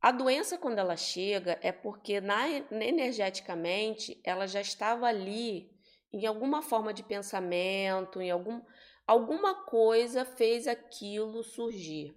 [0.01, 5.71] A doença quando ela chega é porque na, energeticamente ela já estava ali
[6.11, 8.61] em alguma forma de pensamento, em algum
[9.07, 12.13] alguma coisa fez aquilo surgir.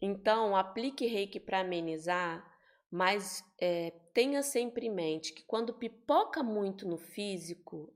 [0.00, 2.44] Então, aplique reiki para amenizar,
[2.90, 7.92] mas é, tenha sempre em mente que quando pipoca muito no físico,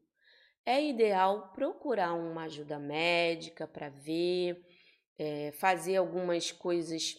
[0.65, 4.65] é ideal procurar uma ajuda médica para ver,
[5.19, 7.17] é, fazer algumas coisas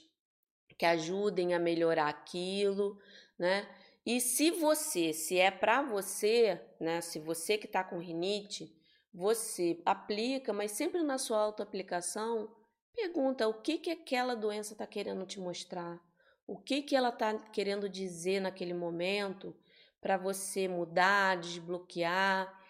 [0.77, 2.97] que ajudem a melhorar aquilo,
[3.37, 3.67] né?
[4.05, 6.99] E se você, se é para você, né?
[7.01, 8.75] Se você que está com rinite,
[9.13, 12.53] você aplica, mas sempre na sua autoaplicação,
[12.95, 16.01] pergunta o que que aquela doença está querendo te mostrar,
[16.47, 19.55] o que que ela está querendo dizer naquele momento
[20.01, 22.62] para você mudar, desbloquear,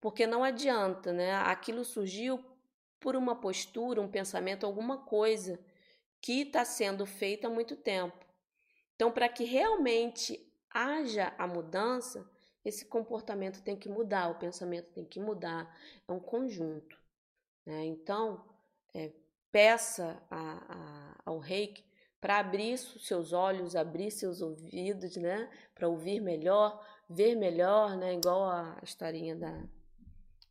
[0.00, 1.34] porque não adianta, né?
[1.34, 2.42] Aquilo surgiu
[2.98, 5.58] por uma postura, um pensamento, alguma coisa
[6.20, 8.24] que está sendo feita há muito tempo.
[8.94, 12.30] Então, para que realmente haja a mudança,
[12.64, 15.74] esse comportamento tem que mudar, o pensamento tem que mudar,
[16.06, 16.98] é um conjunto.
[17.64, 17.86] Né?
[17.86, 18.44] Então,
[18.94, 19.10] é,
[19.50, 21.84] peça a, a, ao reiki
[22.20, 25.50] para abrir seus olhos, abrir seus ouvidos, né?
[25.74, 28.12] para ouvir melhor, ver melhor, né?
[28.12, 29.66] igual a historinha da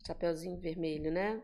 [0.06, 1.42] Chapeuzinho Vermelho, né?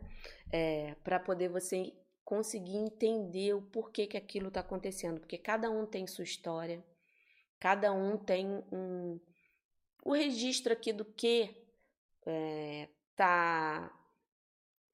[0.51, 5.85] É, para poder você conseguir entender o porquê que aquilo está acontecendo, porque cada um
[5.85, 6.83] tem sua história,
[7.59, 9.19] cada um tem um,
[10.03, 11.55] o registro aqui do que
[12.25, 13.91] é, tá,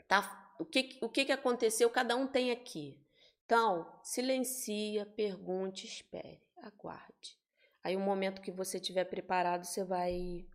[0.08, 3.00] tá o que, o que, que aconteceu, cada um tem aqui.
[3.46, 7.38] Então, silencia, pergunte, espere, aguarde.
[7.84, 10.46] Aí, o momento que você estiver preparado, você vai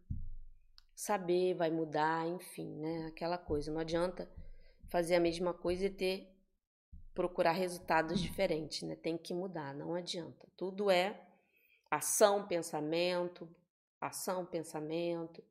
[0.97, 3.07] saber, vai mudar, enfim, né?
[3.09, 3.71] Aquela coisa.
[3.71, 4.29] Não adianta
[4.89, 6.33] fazer a mesma coisa e ter
[7.15, 8.97] procurar resultados diferentes, né?
[8.97, 10.49] Tem que mudar, não adianta.
[10.57, 11.23] Tudo é
[11.91, 13.49] ação, pensamento,
[14.01, 15.45] ação, pensamento,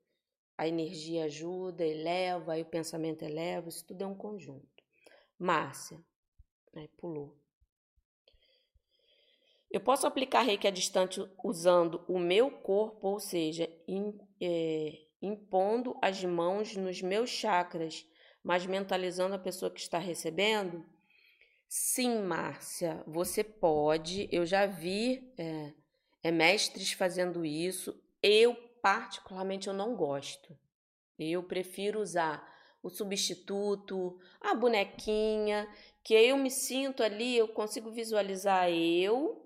[0.58, 4.84] a energia ajuda, eleva, aí o pensamento eleva, isso tudo é um conjunto.
[5.38, 6.00] Márcia,
[6.76, 7.38] aí pulou.
[9.70, 15.98] Eu posso aplicar reiki a distante usando o meu corpo, ou seja, in, é, impondo
[16.02, 18.06] as mãos nos meus chakras,
[18.44, 20.86] mas mentalizando a pessoa que está recebendo?
[21.68, 24.30] Sim, Márcia, você pode.
[24.32, 25.74] Eu já vi é,
[26.24, 28.00] é, mestres fazendo isso.
[28.22, 30.58] Eu, particularmente, eu não gosto.
[31.18, 32.48] Eu prefiro usar
[32.84, 35.68] o substituto, a bonequinha,
[36.04, 39.44] que eu me sinto ali, eu consigo visualizar eu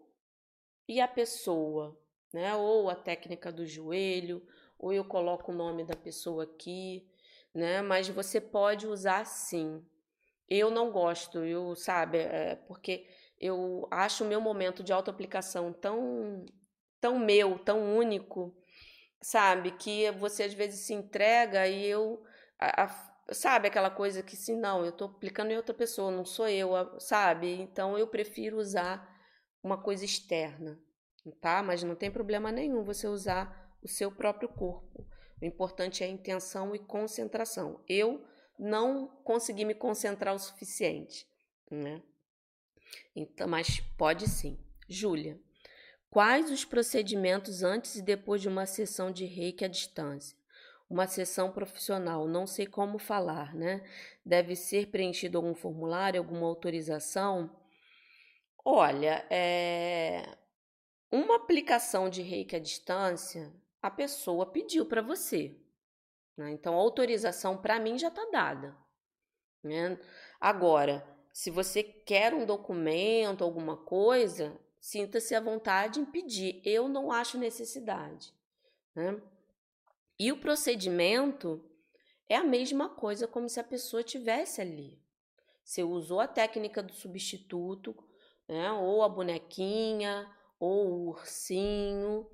[0.87, 1.97] e a pessoa,
[2.33, 2.53] né?
[2.55, 4.45] Ou a técnica do joelho,
[4.79, 7.05] ou eu coloco o nome da pessoa aqui,
[7.53, 7.81] né?
[7.81, 9.85] Mas você pode usar sim.
[10.47, 13.05] Eu não gosto, eu, sabe, é porque
[13.39, 16.45] eu acho o meu momento de autoaplicação tão,
[16.99, 18.55] tão meu, tão único,
[19.21, 22.23] sabe, que você às vezes se entrega e eu,
[22.57, 26.25] a, a, sabe, aquela coisa que se não, eu tô aplicando em outra pessoa, não
[26.25, 27.61] sou eu, sabe?
[27.61, 29.07] Então eu prefiro usar
[29.61, 30.79] uma coisa externa,
[31.41, 31.61] tá?
[31.61, 35.07] Mas não tem problema nenhum você usar o seu próprio corpo.
[35.41, 37.83] O importante é a intenção e concentração.
[37.87, 38.25] Eu
[38.57, 41.25] não consegui me concentrar o suficiente,
[41.71, 42.03] né?
[43.15, 44.59] Então, mas pode sim.
[44.87, 45.39] Júlia,
[46.09, 50.37] quais os procedimentos antes e depois de uma sessão de reiki à distância?
[50.89, 53.87] Uma sessão profissional, não sei como falar, né?
[54.25, 57.55] Deve ser preenchido algum formulário, alguma autorização?
[58.65, 60.35] Olha, é...
[61.11, 65.55] uma aplicação de reiki à distância a pessoa pediu para você.
[66.37, 66.51] Né?
[66.51, 68.77] Então, a autorização para mim já está dada.
[69.63, 69.99] Né?
[70.39, 76.61] Agora, se você quer um documento, alguma coisa, sinta-se à vontade em pedir.
[76.65, 78.33] Eu não acho necessidade.
[78.95, 79.21] Né?
[80.17, 81.63] E o procedimento
[82.27, 85.01] é a mesma coisa como se a pessoa tivesse ali.
[85.63, 87.95] Você usou a técnica do substituto,
[88.47, 88.71] né?
[88.71, 90.27] Ou a bonequinha,
[90.59, 92.27] ou o ursinho,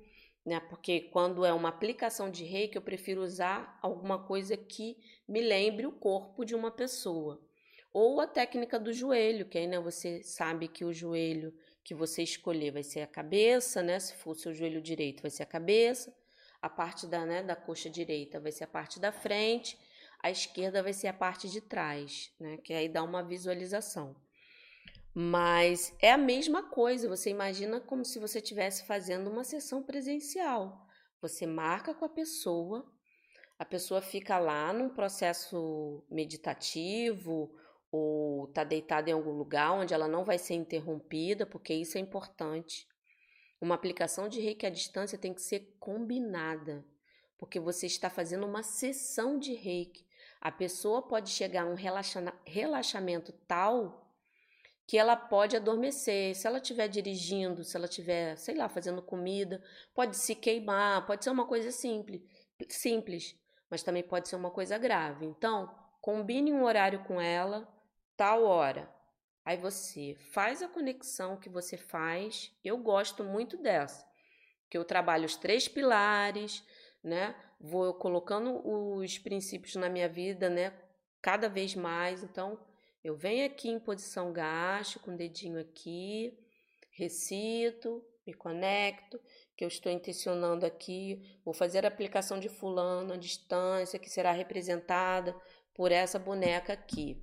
[0.46, 0.60] né?
[0.60, 4.96] Porque quando é uma aplicação de reiki, eu prefiro usar alguma coisa que
[5.28, 7.44] me lembre o corpo de uma pessoa.
[7.92, 12.22] Ou a técnica do joelho, que aí né, você sabe que o joelho que você
[12.22, 13.98] escolher vai ser a cabeça, né?
[13.98, 16.14] Se for o seu joelho direito, vai ser a cabeça.
[16.60, 19.78] A parte da, né, da coxa direita vai ser a parte da frente.
[20.22, 22.56] A esquerda vai ser a parte de trás, né?
[22.58, 24.14] Que aí dá uma visualização.
[25.18, 30.86] Mas é a mesma coisa, você imagina como se você estivesse fazendo uma sessão presencial.
[31.22, 32.86] Você marca com a pessoa,
[33.58, 37.50] a pessoa fica lá num processo meditativo
[37.90, 42.00] ou está deitada em algum lugar onde ela não vai ser interrompida, porque isso é
[42.02, 42.86] importante.
[43.58, 46.84] Uma aplicação de reiki à distância tem que ser combinada,
[47.38, 50.04] porque você está fazendo uma sessão de reiki.
[50.42, 51.74] A pessoa pode chegar a um
[52.44, 54.05] relaxamento tal
[54.86, 56.34] que ela pode adormecer.
[56.34, 59.62] Se ela estiver dirigindo, se ela estiver, sei lá, fazendo comida,
[59.94, 62.22] pode se queimar, pode ser uma coisa simples,
[62.68, 63.36] simples,
[63.68, 65.26] mas também pode ser uma coisa grave.
[65.26, 67.66] Então, combine um horário com ela,
[68.16, 68.88] tal hora.
[69.44, 72.52] Aí você faz a conexão que você faz.
[72.64, 74.06] Eu gosto muito dessa,
[74.70, 76.64] que eu trabalho os três pilares,
[77.02, 77.34] né?
[77.60, 80.72] Vou colocando os princípios na minha vida, né?
[81.22, 82.22] Cada vez mais.
[82.22, 82.58] Então,
[83.06, 86.36] eu venho aqui em posição gacho, com o dedinho aqui,
[86.90, 89.20] recito, me conecto,
[89.56, 94.32] que eu estou intencionando aqui, vou fazer a aplicação de fulano à distância, que será
[94.32, 95.40] representada
[95.72, 97.22] por essa boneca aqui.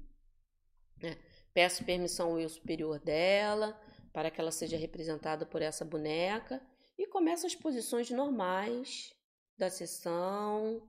[1.01, 1.17] Né?
[1.53, 3.77] Peço permissão ao eu superior dela,
[4.13, 6.65] para que ela seja representada por essa boneca,
[6.97, 9.13] e começo as posições normais
[9.57, 10.88] da sessão.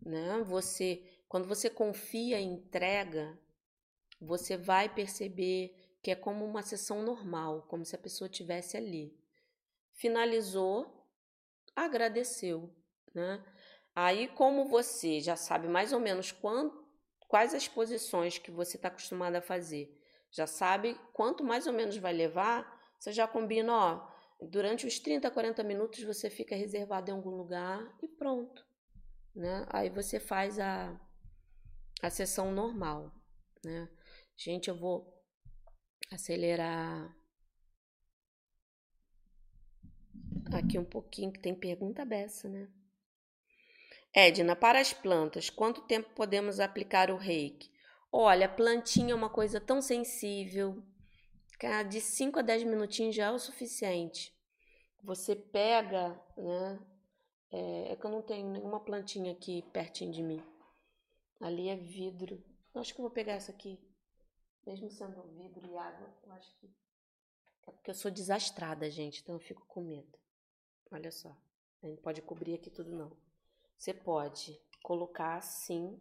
[0.00, 0.42] Né?
[0.46, 3.38] Você, quando você confia e entrega,
[4.20, 9.18] você vai perceber que é como uma sessão normal, como se a pessoa tivesse ali.
[9.92, 11.04] Finalizou,
[11.74, 12.74] agradeceu,
[13.14, 13.44] né?
[13.94, 16.86] Aí, como você já sabe mais ou menos quanto,
[17.28, 19.90] quais as posições que você está acostumado a fazer,
[20.30, 24.08] já sabe quanto mais ou menos vai levar, você já combina, ó,
[24.40, 28.64] durante os 30, 40 minutos você fica reservado em algum lugar e pronto,
[29.34, 29.66] né?
[29.70, 30.98] Aí você faz a,
[32.02, 33.12] a sessão normal,
[33.64, 33.88] né?
[34.36, 35.12] Gente, eu vou
[36.12, 37.16] acelerar
[40.52, 42.68] aqui um pouquinho, que tem pergunta dessa, né?
[44.14, 47.70] Edna, para as plantas, quanto tempo podemos aplicar o reiki?
[48.12, 50.82] Olha, plantinha é uma coisa tão sensível,
[51.88, 54.34] de 5 a 10 minutinhos já é o suficiente.
[55.02, 56.78] Você pega, né?
[57.50, 60.42] É, é que eu não tenho nenhuma plantinha aqui pertinho de mim.
[61.40, 62.42] Ali é vidro.
[62.74, 63.78] Acho que eu vou pegar essa aqui.
[64.66, 66.66] Mesmo sendo vidro e água, eu acho que.
[67.68, 70.18] É porque eu sou desastrada, gente, então eu fico com medo.
[70.90, 71.36] Olha só.
[71.82, 73.16] A gente pode cobrir aqui tudo, não.
[73.78, 76.00] Você pode colocar assim.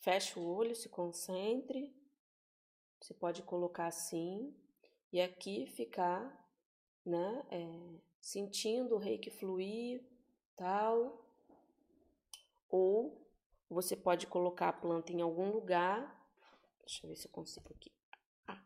[0.00, 1.94] Fecha o olho, se concentre.
[3.00, 4.52] Você pode colocar assim.
[5.12, 6.48] E aqui ficar,
[7.04, 7.46] né?
[7.50, 10.02] É, sentindo o reiki fluir,
[10.56, 11.24] tal.
[12.68, 13.24] Ou
[13.68, 16.19] você pode colocar a planta em algum lugar
[16.80, 17.92] Deixa eu ver se eu consigo aqui.
[18.46, 18.62] Ah,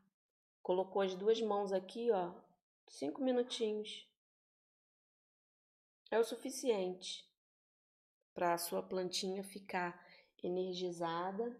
[0.62, 2.34] colocou as duas mãos aqui, ó.
[2.86, 4.08] Cinco minutinhos.
[6.10, 7.28] É o suficiente
[8.32, 10.04] para a sua plantinha ficar
[10.42, 11.58] energizada,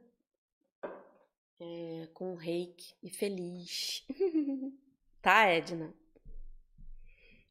[1.59, 4.07] é, com reiki e feliz.
[5.23, 5.95] tá, Edna?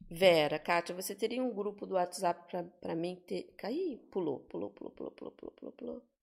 [0.08, 2.46] Vera, Kátia, você teria um grupo do WhatsApp
[2.80, 3.54] para mim ter.
[3.56, 6.13] Caí, pulou, pulou, pulou, pulou, pulou, pulou, pulou, pulou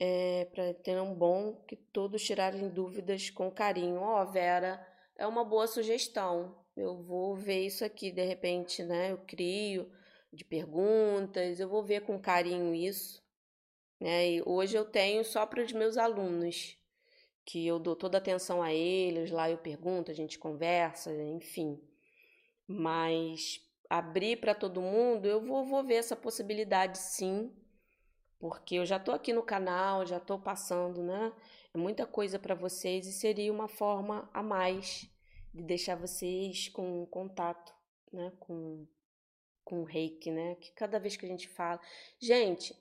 [0.00, 4.00] é, para ter um bom que todos tirarem dúvidas com carinho.
[4.00, 4.84] Ó, oh, Vera,
[5.14, 6.56] é uma boa sugestão.
[6.74, 9.12] Eu vou ver isso aqui, de repente, né?
[9.12, 9.92] Eu crio
[10.32, 13.22] de perguntas, eu vou ver com carinho isso.
[14.00, 14.30] Né?
[14.30, 16.78] E hoje eu tenho só para os meus alunos,
[17.44, 21.78] que eu dou toda atenção a eles, lá eu pergunto, a gente conversa, enfim.
[22.66, 27.52] Mas abrir para todo mundo, eu vou, vou ver essa possibilidade sim
[28.40, 31.30] porque eu já estou aqui no canal, já estou passando, né?
[31.74, 35.08] É muita coisa para vocês e seria uma forma a mais
[35.52, 37.72] de deixar vocês com contato,
[38.10, 38.32] né?
[38.40, 38.86] Com,
[39.62, 40.54] com o reiki, né?
[40.54, 41.78] Que cada vez que a gente fala.
[42.18, 42.74] Gente,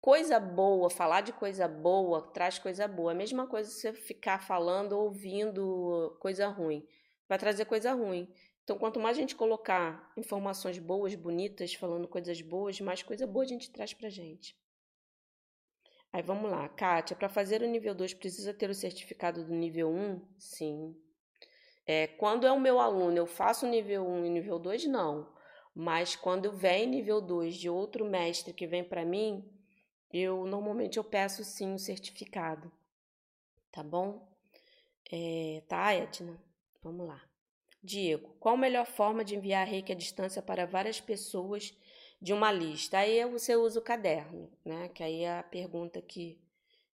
[0.00, 3.12] coisa boa, falar de coisa boa traz coisa boa.
[3.12, 6.84] A mesma coisa você ficar falando, ouvindo coisa ruim.
[7.28, 8.28] Vai trazer coisa ruim.
[8.70, 13.44] Então, quanto mais a gente colocar informações boas, bonitas, falando coisas boas, mais coisa boa
[13.44, 14.56] a gente traz pra gente.
[16.12, 16.68] Aí vamos lá.
[16.68, 20.24] Kátia, para fazer o nível 2 precisa ter o certificado do nível 1?
[20.38, 20.96] Sim.
[21.84, 24.86] É, quando é o meu aluno, eu faço nível 1 e nível 2?
[24.86, 25.34] Não.
[25.74, 29.52] Mas quando vem nível 2 de outro mestre que vem para mim,
[30.12, 32.70] eu normalmente eu peço sim o certificado.
[33.72, 34.32] Tá bom?
[35.10, 36.40] É, tá, Edna?
[36.80, 37.29] Vamos lá.
[37.82, 41.74] Diego, qual a melhor forma de enviar reiki à distância para várias pessoas
[42.20, 42.98] de uma lista?
[42.98, 44.88] Aí você usa o caderno, né?
[44.88, 46.38] Que aí é a pergunta que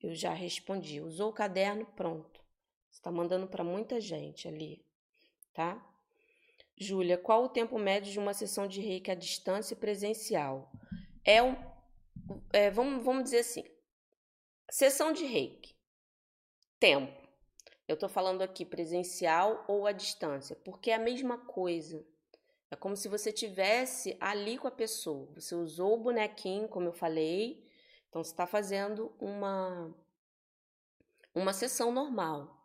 [0.02, 1.00] eu já respondi.
[1.00, 2.40] Usou o caderno, pronto.
[2.90, 4.84] Você está mandando para muita gente ali,
[5.52, 5.86] tá?
[6.76, 10.72] Júlia, qual o tempo médio de uma sessão de reiki à distância presencial?
[11.22, 11.54] É um.
[12.52, 13.64] É, vamos, vamos dizer assim:
[14.70, 15.76] sessão de reiki.
[16.78, 17.19] Tempo.
[17.90, 22.06] Eu estou falando aqui presencial ou à distância, porque é a mesma coisa.
[22.70, 25.28] É como se você tivesse ali com a pessoa.
[25.34, 27.68] Você usou o bonequinho, como eu falei,
[28.08, 29.92] então você está fazendo uma
[31.34, 32.64] uma sessão normal.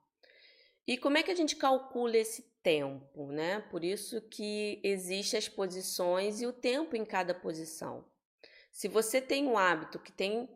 [0.85, 3.61] E como é que a gente calcula esse tempo, né?
[3.71, 8.05] Por isso que existem as posições e o tempo em cada posição.
[8.71, 10.47] Se você tem um hábito que tem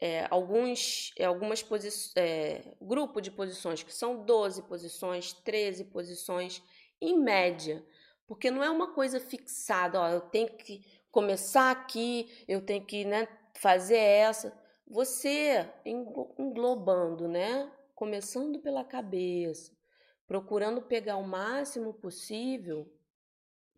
[0.00, 1.64] é, alguns, é, algumas
[2.16, 6.62] é, grupo de posições que são 12 posições, 13 posições,
[7.00, 7.84] em média,
[8.26, 13.04] porque não é uma coisa fixada, ó, eu tenho que começar aqui, eu tenho que
[13.04, 14.52] né, fazer essa.
[14.86, 17.70] Você englobando, né?
[17.94, 19.72] Começando pela cabeça,
[20.26, 22.92] procurando pegar o máximo possível.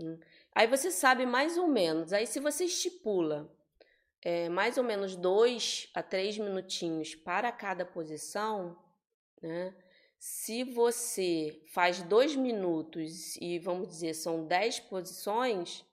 [0.01, 0.19] Hum,
[0.55, 2.13] aí você sabe mais ou menos.
[2.13, 3.55] Aí, se você estipula
[4.23, 8.77] é, mais ou menos dois a três minutinhos para cada posição,
[9.43, 9.75] né?
[10.19, 15.85] Se você faz dois minutos e vamos dizer são dez posições,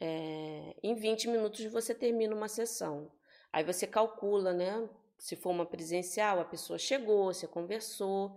[0.00, 3.10] é, em 20 minutos você termina uma sessão.
[3.52, 4.88] Aí você calcula, né?
[5.18, 8.34] Se for uma presencial, a pessoa chegou, você conversou.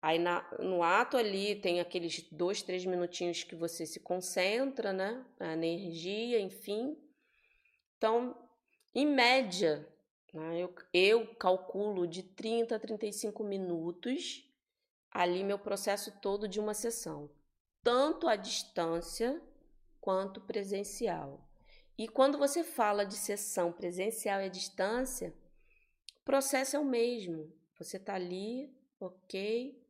[0.00, 5.24] Aí na, no ato ali tem aqueles dois, três minutinhos que você se concentra, né?
[5.38, 6.96] A energia, enfim.
[8.06, 8.36] Então,
[8.94, 9.84] em média,
[10.32, 14.48] né, eu, eu calculo de 30 a 35 minutos
[15.10, 17.28] ali meu processo todo de uma sessão,
[17.82, 19.42] tanto à distância
[20.00, 21.50] quanto presencial.
[21.98, 25.34] E quando você fala de sessão presencial e à distância,
[26.20, 27.52] o processo é o mesmo.
[27.76, 29.84] Você está ali, ok.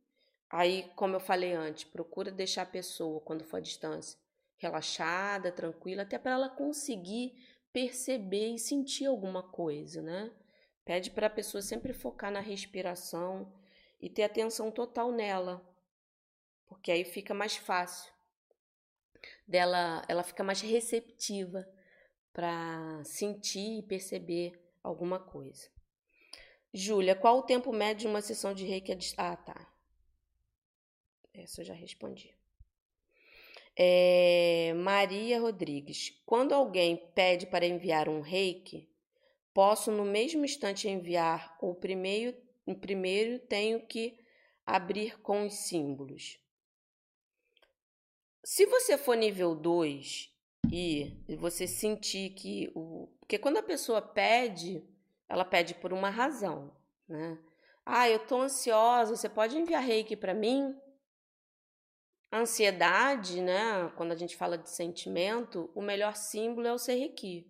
[0.49, 4.17] Aí, como eu falei antes, procura deixar a pessoa, quando for à distância,
[4.57, 7.35] relaxada, tranquila, até para ela conseguir
[7.71, 10.31] perceber e sentir alguma coisa, né?
[10.85, 13.51] Pede para a pessoa sempre focar na respiração
[14.01, 15.61] e ter atenção total nela,
[16.67, 18.11] porque aí fica mais fácil
[19.47, 21.67] dela, ela fica mais receptiva
[22.31, 24.53] para sentir e perceber
[24.83, 25.69] alguma coisa.
[26.73, 28.95] Júlia, qual o tempo médio de uma sessão de reiki?
[29.17, 29.73] Ah, tá.
[31.33, 32.36] Essa eu já respondi.
[33.79, 36.19] É, Maria Rodrigues.
[36.25, 38.89] Quando alguém pede para enviar um reiki,
[39.53, 44.17] posso no mesmo instante enviar o primeiro, o primeiro tenho que
[44.65, 46.39] abrir com os símbolos.
[48.43, 50.33] Se você for nível 2
[50.71, 53.07] e você sentir que o.
[53.19, 54.83] Porque quando a pessoa pede,
[55.29, 56.75] ela pede por uma razão,
[57.07, 57.37] né?
[57.85, 60.75] Ah, eu tô ansiosa, você pode enviar reiki para mim?
[62.31, 67.49] Ansiedade, né, quando a gente fala de sentimento, o melhor símbolo é o Serrequi.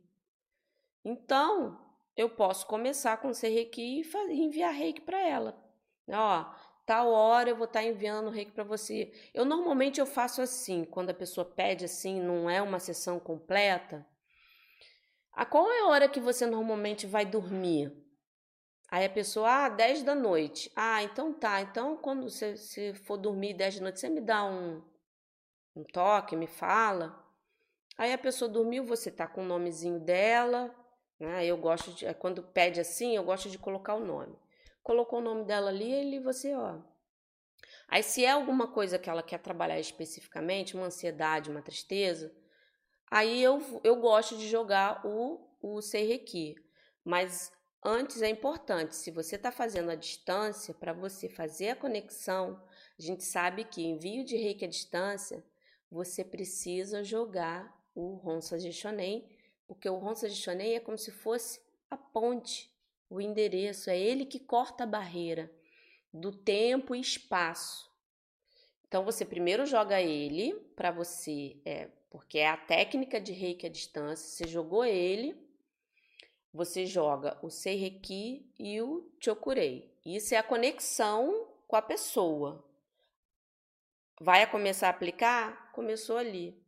[1.03, 1.79] Então,
[2.15, 5.57] eu posso começar com o Serrequi e enviar reiki para ela.
[6.09, 6.45] Ó,
[6.85, 9.11] tal hora eu vou estar tá enviando reiki para você.
[9.33, 14.05] Eu normalmente eu faço assim, quando a pessoa pede assim, não é uma sessão completa.
[15.31, 17.91] A qual é a hora que você normalmente vai dormir?
[18.89, 20.71] Aí a pessoa, ah, 10 da noite.
[20.75, 21.61] Ah, então tá.
[21.61, 24.81] Então, quando você, você for dormir 10 da noite, você me dá um,
[25.75, 27.23] um toque, me fala.
[27.97, 30.73] Aí a pessoa dormiu, você tá com o nomezinho dela,
[31.19, 31.45] né?
[31.45, 34.37] Eu gosto de, quando pede assim, eu gosto de colocar o nome.
[34.83, 36.79] Colocou o nome dela ali, ele você, ó.
[37.89, 42.33] Aí se é alguma coisa que ela quer trabalhar especificamente, uma ansiedade, uma tristeza,
[43.09, 46.55] aí eu, eu gosto de jogar o, o Seireki.
[47.03, 47.51] Mas
[47.83, 52.61] Antes é importante, se você está fazendo a distância, para você fazer a conexão,
[52.97, 55.43] a gente sabe que envio de reiki à distância,
[55.89, 59.25] você precisa jogar o Ronsa Shonen,
[59.67, 62.71] porque o Ronsa Shonen é como se fosse a ponte,
[63.09, 65.49] o endereço, é ele que corta a barreira
[66.13, 67.89] do tempo e espaço.
[68.87, 73.69] Então você primeiro joga ele para você, é, porque é a técnica de reiki à
[73.69, 75.46] distância, você jogou ele,
[76.57, 79.95] você joga o Seireki e o Chokurei.
[80.03, 82.65] Isso é a conexão com a pessoa.
[84.19, 85.71] Vai começar a aplicar?
[85.71, 86.59] Começou ali.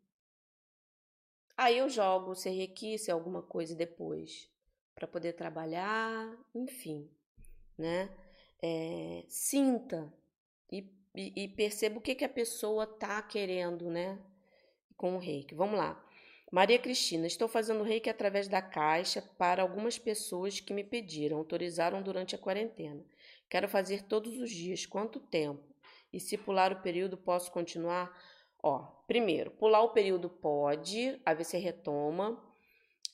[1.57, 4.47] Aí eu jogo o Seireki, se é alguma coisa depois,
[4.93, 7.09] para poder trabalhar, enfim,
[7.75, 8.15] né?
[8.61, 10.13] É, sinta
[10.71, 14.19] e, e, e, perceba o que, que a pessoa tá querendo, né?
[14.95, 15.55] Com o reiki.
[15.55, 15.99] Vamos lá.
[16.51, 22.01] Maria Cristina, estou fazendo reiki através da caixa para algumas pessoas que me pediram, autorizaram
[22.01, 23.05] durante a quarentena.
[23.47, 24.83] Quero fazer todos os dias.
[24.85, 25.63] Quanto tempo?
[26.11, 28.11] E se pular o período, posso continuar?
[28.63, 32.43] Ó, primeiro, pular o período pode, aí você retoma.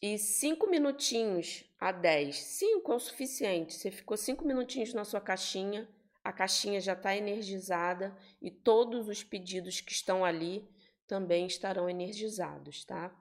[0.02, 2.38] E cinco minutinhos a dez.
[2.38, 3.74] Cinco é o suficiente.
[3.74, 5.90] Você ficou cinco minutinhos na sua caixinha,
[6.24, 10.68] a caixinha já está energizada e todos os pedidos que estão ali
[11.06, 13.14] também estarão energizados, tá?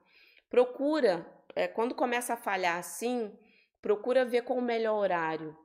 [0.55, 1.27] Procura,
[1.57, 3.37] é, quando começa a falhar assim,
[3.83, 5.59] procura ver qual o melhor horário.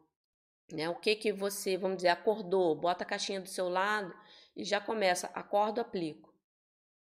[0.71, 0.89] Né?
[0.89, 4.11] O que que você, vamos dizer, acordou, bota a caixinha do seu lado
[4.55, 6.33] e já começa, acordo, aplico,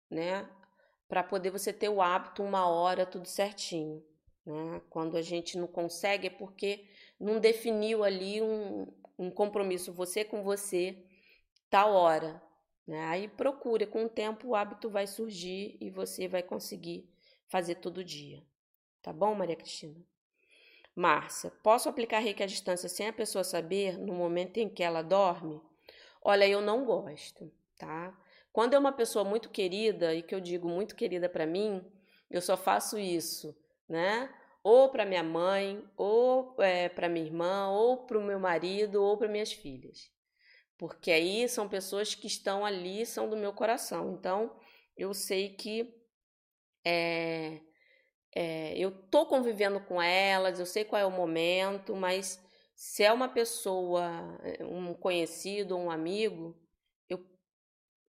[0.09, 0.49] né?
[1.09, 4.07] Para poder você ter o hábito uma hora, tudo certinho.
[4.47, 4.81] Né?
[4.89, 8.87] Quando a gente não consegue é porque não definiu ali um,
[9.19, 11.05] um compromisso você com você,
[11.69, 12.41] tal hora.
[12.87, 13.05] Né?
[13.07, 17.13] Aí procura, com o tempo o hábito vai surgir e você vai conseguir
[17.55, 18.43] fazer todo dia.
[19.01, 20.05] Tá bom, Maria Cristina?
[20.93, 25.03] Márcia, posso aplicar reiki à distância sem a pessoa saber no momento em que ela
[25.03, 25.63] dorme?
[26.21, 28.13] Olha, eu não gosto, tá?
[28.53, 31.81] Quando é uma pessoa muito querida, e que eu digo muito querida para mim,
[32.29, 33.57] eu só faço isso,
[33.89, 34.35] né?
[34.61, 39.17] Ou para minha mãe, ou é, para minha irmã, ou para o meu marido, ou
[39.17, 40.11] para minhas filhas.
[40.77, 44.13] Porque aí são pessoas que estão ali, são do meu coração.
[44.13, 44.57] Então,
[44.97, 46.03] eu sei que
[46.85, 47.61] é,
[48.35, 52.43] é, eu tô convivendo com elas, eu sei qual é o momento, mas
[52.75, 56.57] se é uma pessoa, um conhecido, um amigo,
[57.09, 57.25] eu,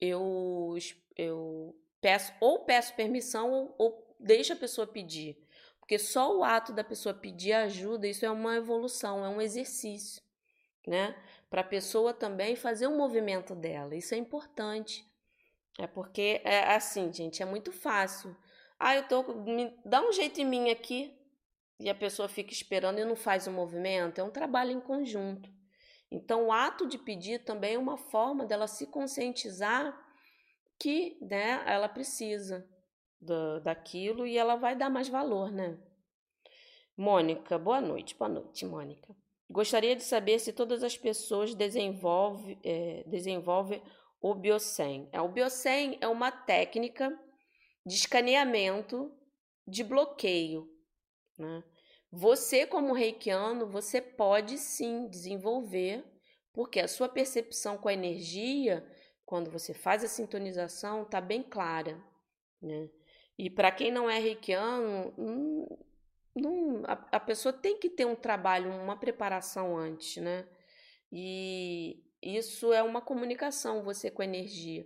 [0.01, 0.75] eu,
[1.15, 5.37] eu peço ou peço permissão ou, ou deixo a pessoa pedir.
[5.79, 10.19] Porque só o ato da pessoa pedir ajuda, isso é uma evolução, é um exercício,
[10.87, 11.15] né?
[11.47, 13.95] Para a pessoa também fazer um movimento dela.
[13.95, 15.07] Isso é importante.
[15.77, 18.35] É porque é assim, gente, é muito fácil
[18.79, 19.23] ah, eu tô.
[19.33, 21.13] Me, dá um jeito em mim aqui.
[21.79, 24.19] E a pessoa fica esperando e não faz o movimento.
[24.19, 25.49] É um trabalho em conjunto.
[26.09, 29.93] Então, o ato de pedir também é uma forma dela se conscientizar
[30.79, 32.65] que né, ela precisa
[33.19, 35.77] do, daquilo e ela vai dar mais valor, né?
[36.95, 38.15] Mônica, boa noite.
[38.17, 39.13] Boa noite, Mônica.
[39.49, 43.81] Gostaria de saber se todas as pessoas desenvolvem é, desenvolve
[44.21, 45.09] o Biocem.
[45.11, 47.11] É, o Biocem é uma técnica
[47.85, 49.11] de escaneamento
[49.67, 50.69] de bloqueio.
[51.37, 51.63] Né?
[52.11, 56.03] Você, como reikiano, você pode sim desenvolver,
[56.53, 58.85] porque a sua percepção com a energia,
[59.25, 62.01] quando você faz a sintonização, está bem clara.
[62.61, 62.89] Né?
[63.37, 65.67] E para quem não é reikiano, hum,
[66.35, 70.47] não, a, a, pessoa tem que ter um trabalho, uma preparação antes, né?
[71.11, 74.85] E isso é uma comunicação, você com a energia.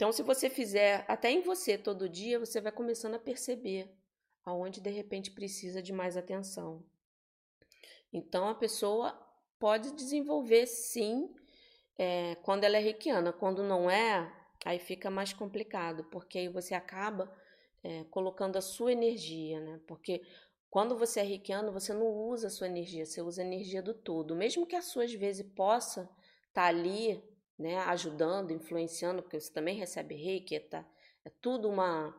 [0.00, 3.94] Então, se você fizer até em você todo dia, você vai começando a perceber
[4.42, 6.82] aonde de repente precisa de mais atenção.
[8.10, 9.12] Então, a pessoa
[9.58, 11.28] pode desenvolver sim
[11.98, 13.30] é, quando ela é reikiana.
[13.30, 14.34] Quando não é,
[14.64, 17.30] aí fica mais complicado, porque aí você acaba
[17.84, 19.82] é, colocando a sua energia, né?
[19.86, 20.22] Porque
[20.70, 23.92] quando você é reikiano, você não usa a sua energia, você usa a energia do
[23.92, 24.34] todo.
[24.34, 26.08] Mesmo que a sua, às vezes, possa
[26.48, 27.22] estar tá ali
[27.60, 30.84] né, ajudando, influenciando, porque você também recebe reiki, é, tá,
[31.22, 32.18] é tudo uma,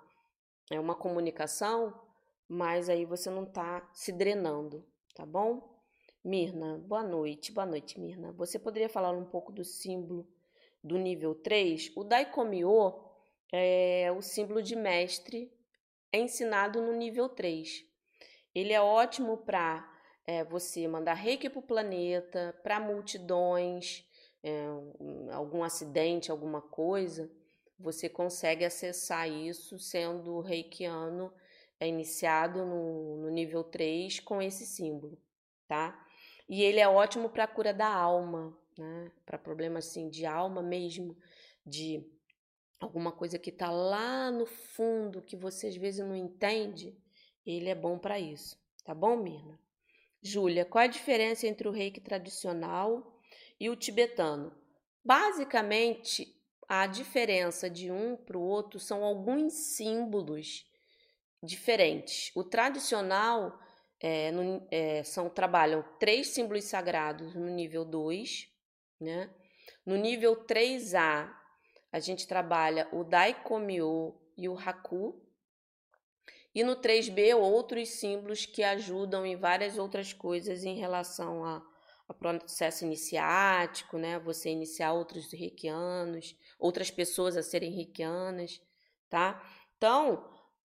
[0.69, 1.99] é uma comunicação,
[2.47, 4.85] mas aí você não está se drenando,
[5.15, 5.81] tá bom?
[6.23, 8.31] Mirna, boa noite, boa noite, Mirna.
[8.33, 10.27] Você poderia falar um pouco do símbolo
[10.83, 11.91] do nível 3?
[11.95, 13.03] O Daikomyo
[13.51, 15.51] é o símbolo de mestre
[16.13, 17.83] é ensinado no nível 3.
[18.53, 19.91] Ele é ótimo para
[20.27, 24.05] é, você mandar reiki para o planeta, para multidões,
[24.43, 24.65] é,
[25.33, 27.29] algum acidente, alguma coisa,
[27.79, 31.31] você consegue acessar isso sendo reikiano
[31.81, 35.17] é iniciado no, no nível 3 com esse símbolo,
[35.67, 35.99] tá?
[36.47, 39.11] E ele é ótimo para cura da alma, né?
[39.25, 41.17] Para problemas assim de alma mesmo,
[41.65, 42.05] de
[42.79, 46.95] alguma coisa que está lá no fundo que você às vezes não entende,
[47.43, 49.59] ele é bom para isso, tá bom, Mirna?
[50.21, 53.19] Júlia, qual a diferença entre o reiki tradicional
[53.61, 54.51] e o tibetano.
[55.05, 56.35] Basicamente,
[56.67, 60.65] a diferença de um para o outro são alguns símbolos
[61.43, 62.31] diferentes.
[62.35, 63.59] O tradicional
[63.99, 68.49] é, no, é, são trabalham três símbolos sagrados no nível 2,
[68.99, 69.29] né?
[69.85, 71.31] No nível 3A,
[71.91, 75.21] a gente trabalha o Daikomyo e o Haku.
[76.53, 81.61] E no 3B, outros símbolos que ajudam em várias outras coisas em relação a,
[82.11, 84.19] a processo iniciático, né?
[84.19, 88.61] Você iniciar outros reikianos, outras pessoas a serem reikianas,
[89.09, 89.41] tá?
[89.77, 90.29] Então,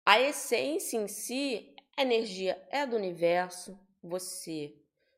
[0.06, 4.76] a essência em si a energia é do universo, você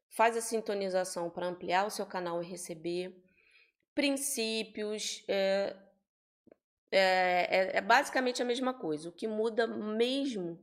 [0.09, 3.24] faz a sintonização para ampliar o seu canal e receber.
[3.95, 5.76] Princípios, é,
[6.91, 9.09] é, é, é, basicamente a mesma coisa.
[9.09, 10.61] O que muda mesmo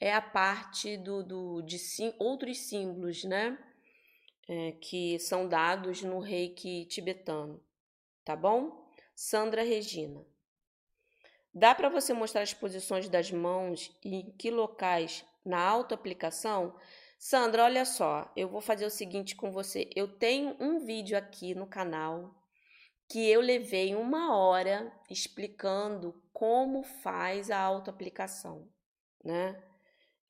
[0.00, 3.58] é a parte do, do de sim, outros símbolos, né?
[4.46, 7.62] É, que são dados no reiki tibetano,
[8.24, 8.86] tá bom?
[9.14, 10.22] Sandra Regina.
[11.52, 16.74] Dá para você mostrar as posições das mãos e em que locais na autoaplicação,
[17.18, 19.88] Sandra, olha só, eu vou fazer o seguinte com você.
[19.94, 22.34] Eu tenho um vídeo aqui no canal
[23.08, 28.68] que eu levei uma hora explicando como faz a autoaplicação,
[29.24, 29.62] né?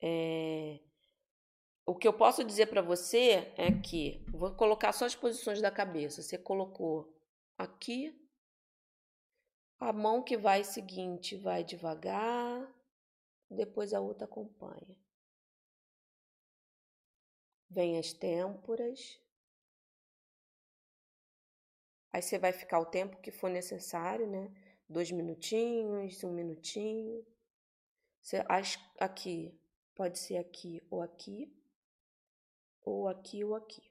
[0.01, 0.79] É...
[1.85, 5.69] O que eu posso dizer para você é que vou colocar só as posições da
[5.69, 6.23] cabeça.
[6.23, 7.15] Você colocou
[7.55, 8.19] aqui,
[9.79, 12.73] a mão que vai seguinte vai devagar,
[13.49, 14.97] depois a outra acompanha.
[17.69, 19.21] Vem as têmporas.
[22.11, 24.51] Aí você vai ficar o tempo que for necessário, né?
[24.89, 27.23] Dois minutinhos, um minutinho.
[28.21, 28.43] Você,
[28.97, 29.53] aqui,
[29.93, 31.53] pode ser aqui ou aqui,
[32.85, 33.81] ou aqui ou aqui.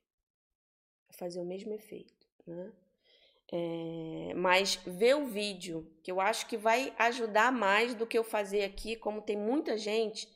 [1.11, 2.73] Fazer o mesmo efeito, né?
[3.53, 8.25] É, mas ver o vídeo, que eu acho que vai ajudar mais do que eu
[8.25, 10.27] fazer aqui, como tem muita gente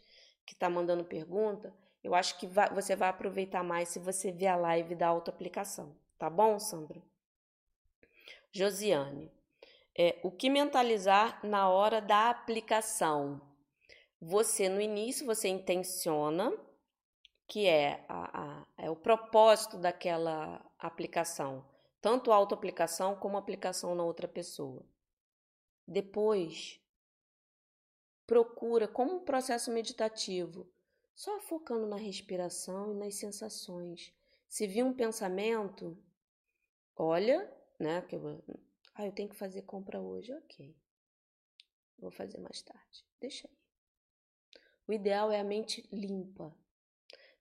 [0.45, 4.49] que está mandando pergunta, eu acho que vai, você vai aproveitar mais se você ver
[4.49, 5.97] a live da autoaplicação.
[6.19, 7.03] Tá bom, Sandra?
[8.53, 9.33] Josiane,
[9.97, 13.41] é, o que mentalizar na hora da aplicação?
[14.21, 16.53] Você, no início, você intenciona
[17.49, 21.67] que é, a, a, é o propósito daquela aplicação,
[21.99, 24.85] tanto autoaplicação como aplicação na outra pessoa.
[25.87, 26.79] Depois,
[28.27, 30.71] procura como um processo meditativo
[31.15, 34.15] só focando na respiração e nas sensações.
[34.47, 35.97] Se vir um pensamento,
[36.95, 38.03] olha, né?
[38.03, 38.45] Que eu,
[38.95, 40.77] ah, eu tenho que fazer compra hoje, ok.
[41.99, 43.07] Vou fazer mais tarde.
[43.19, 43.59] Deixa aí.
[44.87, 46.55] O ideal é a mente limpa.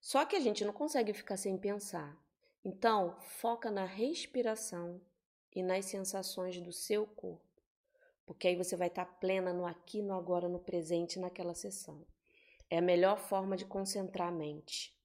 [0.07, 2.17] Só que a gente não consegue ficar sem pensar.
[2.63, 5.01] Então, foca na respiração
[5.53, 7.61] e nas sensações do seu corpo.
[8.25, 12.07] Porque aí você vai estar plena no aqui, no agora, no presente, naquela sessão.
[12.69, 14.97] É a melhor forma de concentrar a mente.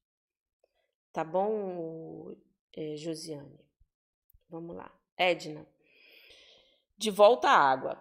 [1.13, 2.37] Tá bom,
[2.73, 3.59] é, Josiane?
[4.49, 4.89] Vamos lá.
[5.17, 5.67] Edna.
[6.97, 7.99] De volta à água.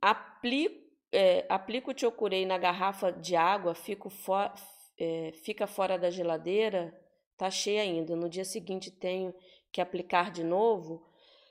[0.00, 0.82] Aplico,
[1.12, 4.50] é, aplico o Chokurei na garrafa de água, fico for,
[4.98, 6.98] é, fica fora da geladeira,
[7.36, 8.14] tá cheia ainda.
[8.14, 9.34] No dia seguinte tenho
[9.72, 11.06] que aplicar de novo.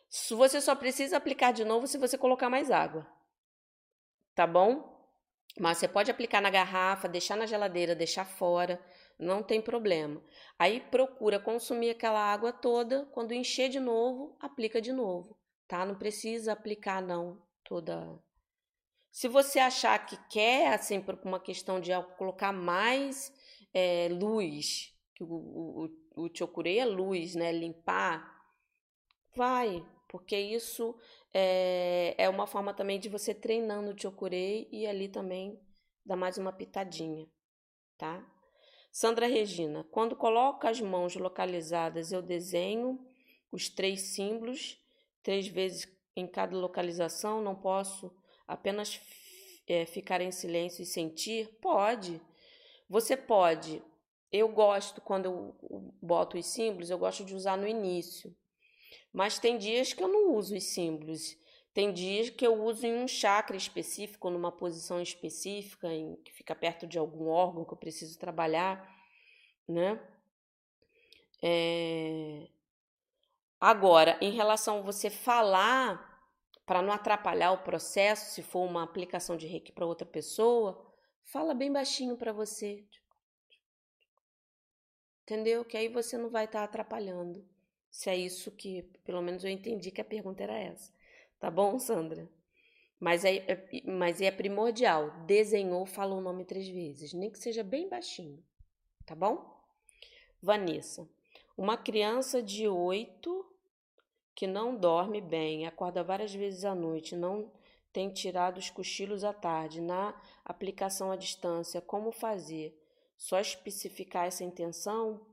[0.10, 3.08] Você só precisa aplicar de novo se você colocar mais água.
[4.36, 4.94] Tá bom?
[5.60, 8.84] Mas você pode aplicar na garrafa, deixar na geladeira, deixar fora,
[9.20, 10.22] não tem problema.
[10.58, 15.38] Aí procura consumir aquela água toda, quando encher de novo, aplica de novo,
[15.68, 15.86] tá?
[15.86, 18.20] Não precisa aplicar não toda.
[19.14, 23.32] Se você achar que quer, assim, por uma questão de colocar mais
[23.72, 27.51] é, luz, que o, o, o, chokurei é luz, né?
[27.51, 28.28] Limpar,
[29.36, 30.97] vai, porque isso
[31.32, 35.61] é, é uma forma também de você treinando o chokurei e ali também
[36.03, 37.28] dar mais uma pitadinha,
[37.99, 38.28] tá?
[38.91, 42.99] Sandra Regina, quando coloco as mãos localizadas, eu desenho
[43.51, 44.84] os três símbolos,
[45.22, 48.11] três vezes em cada localização, não posso
[48.54, 49.01] apenas
[49.68, 51.47] é, ficar em silêncio e sentir?
[51.62, 52.22] Pode.
[52.89, 53.82] Você pode.
[54.32, 58.36] Eu gosto, quando eu boto os símbolos, eu gosto de usar no início.
[59.12, 61.38] Mas tem dias que eu não uso os símbolos.
[61.74, 66.54] Tem dias que eu uso em um chakra específico, numa posição específica, em, que fica
[66.54, 68.88] perto de algum órgão que eu preciso trabalhar,
[69.68, 69.99] né?
[71.41, 72.47] É...
[73.60, 76.12] Agora, em relação a você falar,
[76.66, 80.86] para não atrapalhar o processo, se for uma aplicação de reiki para outra pessoa,
[81.24, 82.86] fala bem baixinho para você.
[85.24, 85.64] Entendeu?
[85.64, 87.45] Que aí você não vai estar tá atrapalhando.
[87.89, 90.91] Se é isso que, pelo menos eu entendi que a pergunta era essa.
[91.39, 92.30] Tá bom, Sandra?
[92.99, 95.11] Mas é, é, mas é primordial.
[95.26, 98.43] Desenhou, falou o nome três vezes, nem que seja bem baixinho.
[99.05, 99.53] tá bom?
[100.41, 101.07] Vanessa,
[101.57, 103.53] uma criança de 8
[104.36, 107.52] que não dorme bem, acorda várias vezes à noite, não
[107.92, 112.76] tem tirado os cochilos à tarde, na aplicação à distância, como fazer?
[113.16, 115.26] Só especificar essa intenção?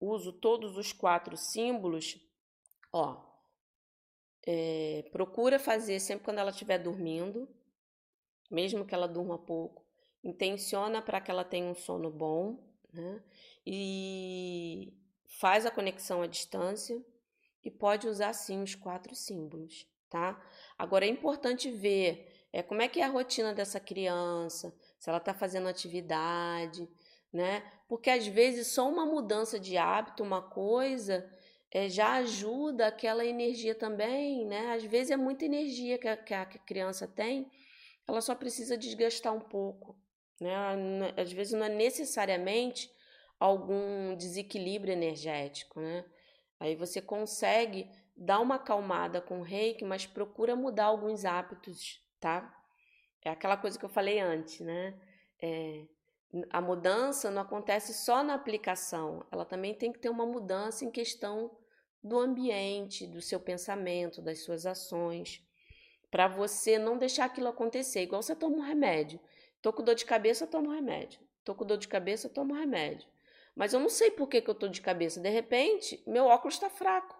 [0.00, 2.18] Uso todos os quatro símbolos.
[2.90, 3.22] Ó,
[4.46, 7.46] é, procura fazer sempre quando ela estiver dormindo,
[8.50, 9.84] mesmo que ela durma pouco.
[10.24, 12.58] Intenciona para que ela tenha um sono bom,
[12.92, 13.22] né?
[13.66, 14.94] E
[15.26, 17.04] faz a conexão à distância
[17.64, 20.40] e pode usar sim os quatro símbolos, tá?
[20.76, 25.18] Agora é importante ver é, como é que é a rotina dessa criança, se ela
[25.18, 26.88] está fazendo atividade,
[27.32, 27.62] né?
[27.88, 31.28] Porque às vezes só uma mudança de hábito, uma coisa,
[31.70, 34.72] é, já ajuda aquela energia também, né?
[34.72, 37.50] Às vezes é muita energia que a, que a criança tem,
[38.06, 39.96] ela só precisa desgastar um pouco,
[40.40, 40.54] né?
[41.16, 42.90] Às vezes não é necessariamente
[43.38, 46.04] algum desequilíbrio energético, né?
[46.60, 52.54] Aí você consegue dar uma acalmada com o reiki, mas procura mudar alguns hábitos, tá?
[53.24, 54.98] É aquela coisa que eu falei antes, né?
[55.40, 55.86] É,
[56.50, 60.90] a mudança não acontece só na aplicação, ela também tem que ter uma mudança em
[60.90, 61.50] questão
[62.02, 65.42] do ambiente, do seu pensamento, das suas ações,
[66.10, 68.02] para você não deixar aquilo acontecer.
[68.02, 69.20] Igual você toma um remédio.
[69.60, 71.20] Tô com dor de cabeça, eu tomo remédio.
[71.44, 73.08] Tô com dor de cabeça, eu tomo remédio.
[73.58, 75.18] Mas eu não sei por que, que eu tô de cabeça.
[75.18, 77.18] De repente, meu óculos está fraco.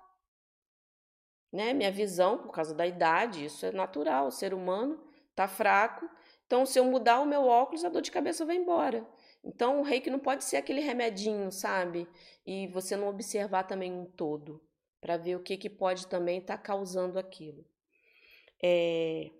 [1.52, 1.72] Né?
[1.72, 4.28] Minha visão, por causa da idade, isso é natural.
[4.28, 6.08] O ser humano está fraco.
[6.46, 9.04] Então, se eu mudar o meu óculos, a dor de cabeça vai embora.
[9.42, 12.08] Então, o reiki não pode ser aquele remedinho, sabe?
[12.46, 14.62] E você não observar também um todo,
[15.00, 17.66] para ver o que, que pode também estar tá causando aquilo.
[18.62, 19.32] É...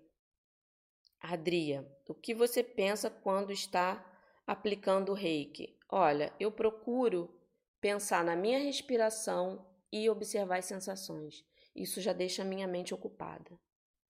[1.21, 4.05] Adria, o que você pensa quando está
[4.45, 5.78] aplicando o reiki?
[5.89, 7.33] Olha, eu procuro
[7.81, 11.43] pensar na minha respiração e observar as sensações.
[11.75, 13.59] Isso já deixa a minha mente ocupada,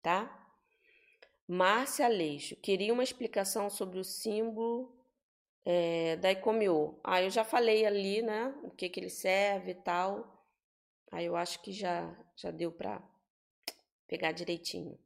[0.01, 0.37] tá?
[1.47, 4.97] Márcia Aleixo, queria uma explicação sobre o símbolo
[5.63, 6.99] é, da Icomio.
[7.03, 8.53] Ah, eu já falei ali, né?
[8.63, 10.45] O que, que ele serve e tal.
[11.11, 13.01] Aí eu acho que já, já deu para
[14.07, 14.97] pegar direitinho.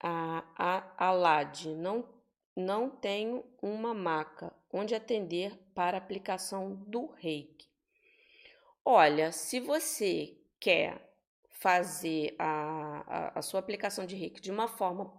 [0.00, 1.44] A, a, a
[1.76, 2.08] não,
[2.56, 7.68] não tenho uma maca onde atender para aplicação do reiki.
[8.84, 11.12] Olha, se você quer
[11.50, 15.12] fazer a, a, a sua aplicação de reiki de uma forma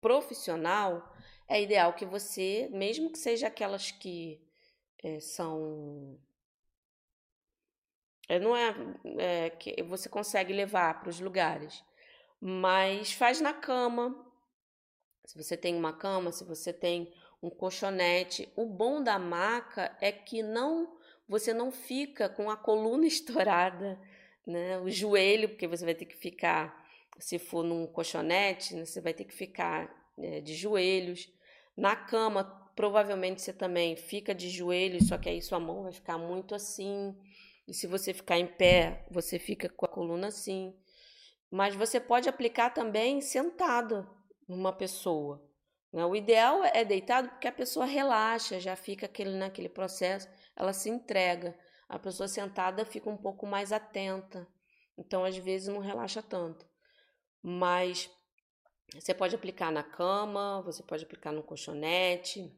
[0.00, 1.12] profissional,
[1.48, 4.40] é ideal que você, mesmo que seja aquelas que
[5.02, 6.18] é, são.
[8.28, 8.74] É, não é,
[9.18, 11.82] é, que você consegue levar para os lugares,
[12.40, 14.26] mas faz na cama.
[15.24, 18.52] Se você tem uma cama, se você tem um colchonete.
[18.56, 20.96] O bom da maca é que não
[21.28, 24.00] você não fica com a coluna estourada,
[24.46, 24.78] né?
[24.78, 26.86] O joelho, porque você vai ter que ficar,
[27.18, 28.84] se for num colchonete, né?
[28.84, 31.30] você vai ter que ficar é, de joelhos.
[31.76, 36.16] Na cama, provavelmente você também fica de joelhos, só que aí sua mão vai ficar
[36.16, 37.14] muito assim.
[37.66, 40.74] E se você ficar em pé, você fica com a coluna assim.
[41.50, 44.08] Mas você pode aplicar também sentado
[44.48, 45.47] numa pessoa.
[45.92, 46.04] Né?
[46.04, 50.88] O ideal é deitado porque a pessoa relaxa, já fica aquele, naquele processo, ela se
[50.88, 51.58] entrega.
[51.88, 54.46] A pessoa sentada fica um pouco mais atenta,
[54.96, 56.66] então às vezes não relaxa tanto.
[57.42, 58.10] Mas
[58.94, 62.54] você pode aplicar na cama, você pode aplicar no colchonete,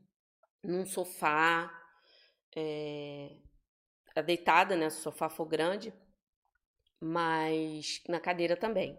[0.62, 1.72] num sofá,
[2.56, 3.36] é,
[4.24, 4.90] deitada, né?
[4.90, 5.92] Se o sofá for grande,
[7.00, 8.98] mas na cadeira também,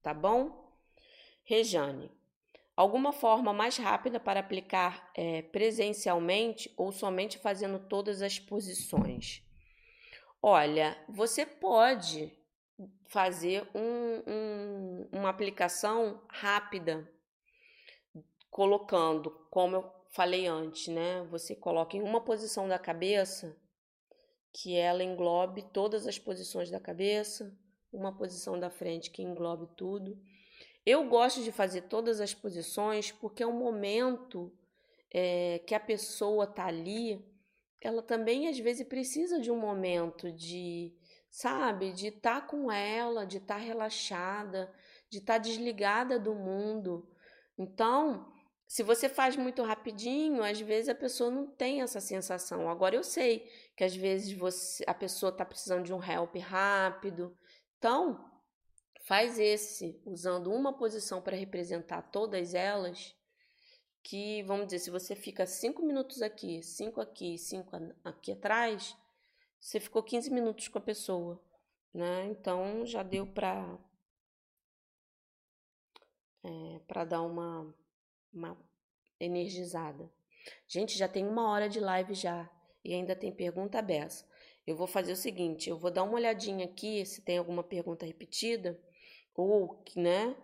[0.00, 0.72] tá bom?
[1.44, 2.10] Rejane,
[2.74, 9.42] Alguma forma mais rápida para aplicar é, presencialmente ou somente fazendo todas as posições?
[10.42, 12.32] Olha, você pode
[13.08, 17.06] fazer um, um, uma aplicação rápida,
[18.50, 21.22] colocando, como eu falei antes, né?
[21.30, 23.54] Você coloca em uma posição da cabeça
[24.50, 27.54] que ela englobe todas as posições da cabeça,
[27.92, 30.18] uma posição da frente que englobe tudo
[30.84, 34.52] eu gosto de fazer todas as posições porque é um momento
[35.12, 37.24] é, que a pessoa tá ali,
[37.80, 40.92] ela também às vezes precisa de um momento de,
[41.30, 44.72] sabe, de estar tá com ela, de estar tá relaxada,
[45.10, 47.08] de estar tá desligada do mundo.
[47.58, 48.32] Então,
[48.66, 52.70] se você faz muito rapidinho, às vezes a pessoa não tem essa sensação.
[52.70, 57.36] Agora eu sei que às vezes você, a pessoa está precisando de um help rápido.
[57.76, 58.31] Então,
[59.12, 63.14] Faz esse usando uma posição para representar todas elas
[64.02, 68.96] que, vamos dizer, se você fica cinco minutos aqui, cinco aqui, cinco aqui atrás,
[69.60, 71.38] você ficou 15 minutos com a pessoa,
[71.92, 72.24] né?
[72.24, 73.78] Então já deu para
[76.42, 77.70] é, para dar uma,
[78.32, 78.56] uma
[79.20, 80.10] energizada.
[80.66, 82.50] Gente, já tem uma hora de live já
[82.82, 84.24] e ainda tem pergunta aberta.
[84.66, 88.06] Eu vou fazer o seguinte, eu vou dar uma olhadinha aqui se tem alguma pergunta
[88.06, 88.82] repetida
[89.34, 90.36] ou, né?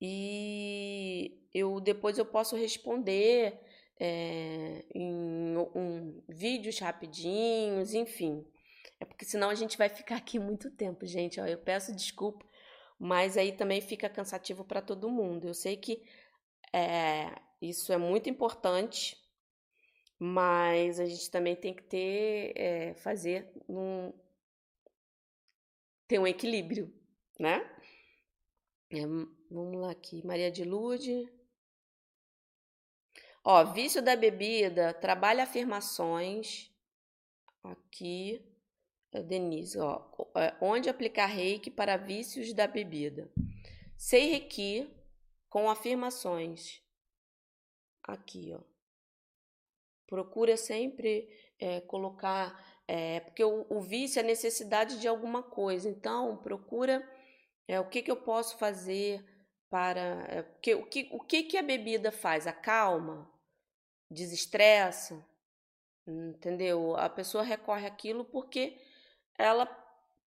[0.00, 3.58] E eu depois eu posso responder
[3.98, 8.44] é, em um, vídeos rapidinhos, enfim.
[9.00, 11.40] É porque senão a gente vai ficar aqui muito tempo, gente.
[11.40, 12.44] Ó, eu peço desculpa,
[12.98, 15.48] mas aí também fica cansativo para todo mundo.
[15.48, 16.02] Eu sei que
[16.72, 17.30] é,
[17.62, 19.16] isso é muito importante,
[20.18, 24.12] mas a gente também tem que ter, é, fazer um,
[26.06, 26.92] ter um equilíbrio,
[27.38, 27.73] né?
[28.96, 29.06] É,
[29.50, 31.28] vamos lá aqui, Maria de Lude.
[33.42, 36.72] Ó, vício da bebida, trabalha afirmações.
[37.64, 38.40] Aqui,
[39.10, 40.00] é, Denise, ó,
[40.36, 43.28] é, onde aplicar reiki para vícios da bebida?
[43.98, 44.88] Sei reiki
[45.48, 46.80] com afirmações.
[48.00, 48.60] Aqui, ó.
[50.06, 51.28] Procura sempre
[51.58, 55.88] é, colocar, é, porque o, o, vício é necessidade de alguma coisa.
[55.88, 57.02] Então, procura
[57.66, 59.24] é, o que, que eu posso fazer
[59.70, 60.24] para.
[60.28, 62.46] É, porque, o, que, o que, que a bebida faz?
[62.46, 63.30] Acalma?
[64.10, 65.24] Desestressa?
[66.06, 66.96] Entendeu?
[66.96, 68.78] A pessoa recorre àquilo porque
[69.38, 69.66] ela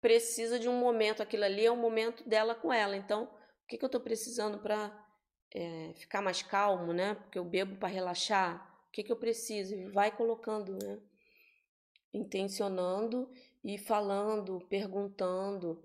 [0.02, 2.96] precisa de um momento, aquilo ali é o momento dela com ela.
[2.96, 4.92] Então, o que, que eu estou precisando para
[5.54, 7.16] é, ficar mais calmo, né?
[7.16, 9.92] Porque eu bebo para relaxar o que, que eu preciso?
[9.92, 11.00] Vai colocando, né?
[12.14, 13.30] Intencionando
[13.64, 15.84] e falando, perguntando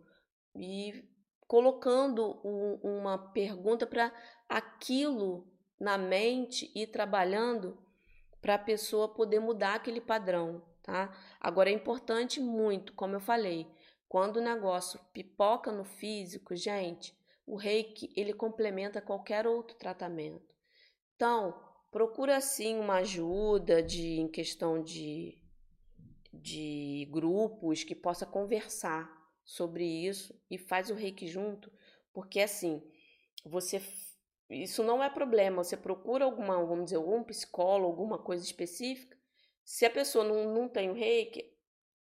[0.55, 1.12] e
[1.47, 4.13] colocando um, uma pergunta para
[4.49, 5.47] aquilo
[5.79, 7.79] na mente e trabalhando
[8.41, 11.17] para a pessoa poder mudar aquele padrão, tá?
[11.41, 13.67] Agora é importante muito, como eu falei,
[14.09, 17.17] quando o negócio pipoca no físico, gente,
[17.47, 20.53] o reiki ele complementa qualquer outro tratamento.
[21.15, 21.59] Então,
[21.91, 25.39] procura sim uma ajuda de em questão de,
[26.33, 31.73] de grupos que possa conversar sobre isso e faz o reiki junto,
[32.13, 32.83] porque assim,
[33.45, 33.81] você
[34.51, 39.17] isso não é problema, você procura alguma, vamos dizer, algum psicólogo, alguma coisa específica.
[39.65, 41.51] Se a pessoa não, não tem o reiki,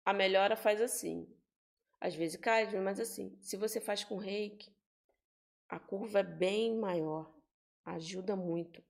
[0.05, 1.27] a melhora faz assim.
[1.99, 4.71] Às vezes cai, mas assim, se você faz com reiki,
[5.67, 7.33] a curva é bem maior,
[7.83, 8.83] ajuda muito.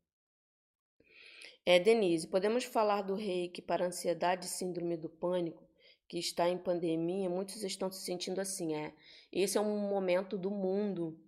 [1.65, 5.64] É, Denise, podemos falar do reiki para ansiedade e síndrome do pânico,
[6.07, 8.75] que está em pandemia, muitos estão se sentindo assim.
[8.75, 8.93] É,
[9.31, 11.19] esse é um momento do mundo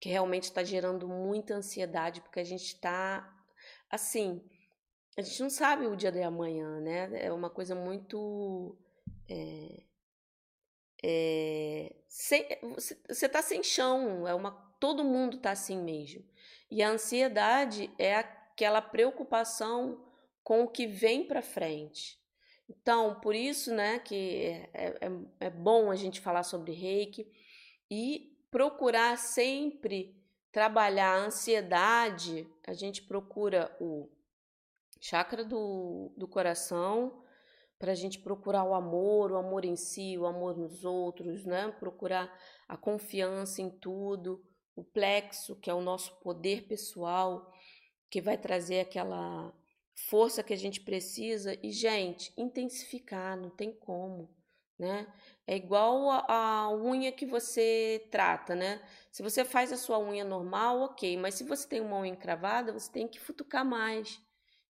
[0.00, 3.28] que realmente está gerando muita ansiedade, porque a gente está
[3.90, 4.42] assim,
[5.16, 7.10] a gente não sabe o dia de amanhã, né?
[7.24, 8.76] É uma coisa muito.
[9.28, 9.82] É,
[11.04, 12.46] é, sem,
[13.08, 16.24] você está sem chão, é uma, todo mundo está assim mesmo.
[16.70, 20.02] E a ansiedade é aquela preocupação
[20.42, 22.21] com o que vem para frente.
[22.68, 25.10] Então, por isso, né, que é, é,
[25.40, 27.26] é bom a gente falar sobre reiki
[27.90, 30.16] e procurar sempre
[30.50, 32.46] trabalhar a ansiedade.
[32.66, 34.08] A gente procura o
[35.00, 37.22] chakra do, do coração,
[37.82, 41.68] para a gente procurar o amor, o amor em si, o amor nos outros, né?
[41.80, 42.32] Procurar
[42.68, 44.40] a confiança em tudo,
[44.76, 47.52] o plexo, que é o nosso poder pessoal,
[48.08, 49.52] que vai trazer aquela
[49.94, 54.34] força que a gente precisa e, gente, intensificar, não tem como,
[54.78, 55.06] né?
[55.46, 58.82] É igual a, a, unha que você trata, né?
[59.10, 62.72] Se você faz a sua unha normal, ok, mas se você tem uma unha encravada,
[62.72, 64.20] você tem que futucar mais.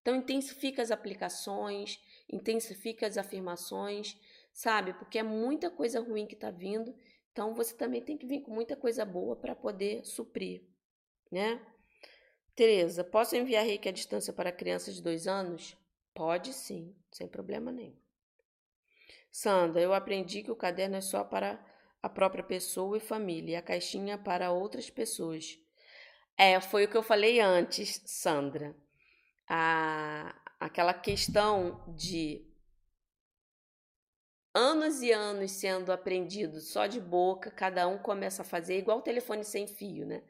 [0.01, 4.19] Então, intensifica as aplicações, intensifica as afirmações,
[4.53, 4.93] sabe?
[4.95, 6.95] Porque é muita coisa ruim que está vindo,
[7.31, 10.63] então você também tem que vir com muita coisa boa para poder suprir,
[11.31, 11.61] né?
[12.55, 15.77] Tereza, posso enviar reiki à distância para crianças de dois anos?
[16.15, 17.97] Pode sim, sem problema nenhum.
[19.31, 21.59] Sandra, eu aprendi que o caderno é só para
[22.03, 25.59] a própria pessoa e família, e a caixinha para outras pessoas.
[26.37, 28.77] É, foi o que eu falei antes, Sandra.
[29.49, 32.47] A, aquela questão de
[34.55, 39.03] anos e anos sendo aprendido só de boca, cada um começa a fazer igual o
[39.03, 40.23] telefone sem fio, né?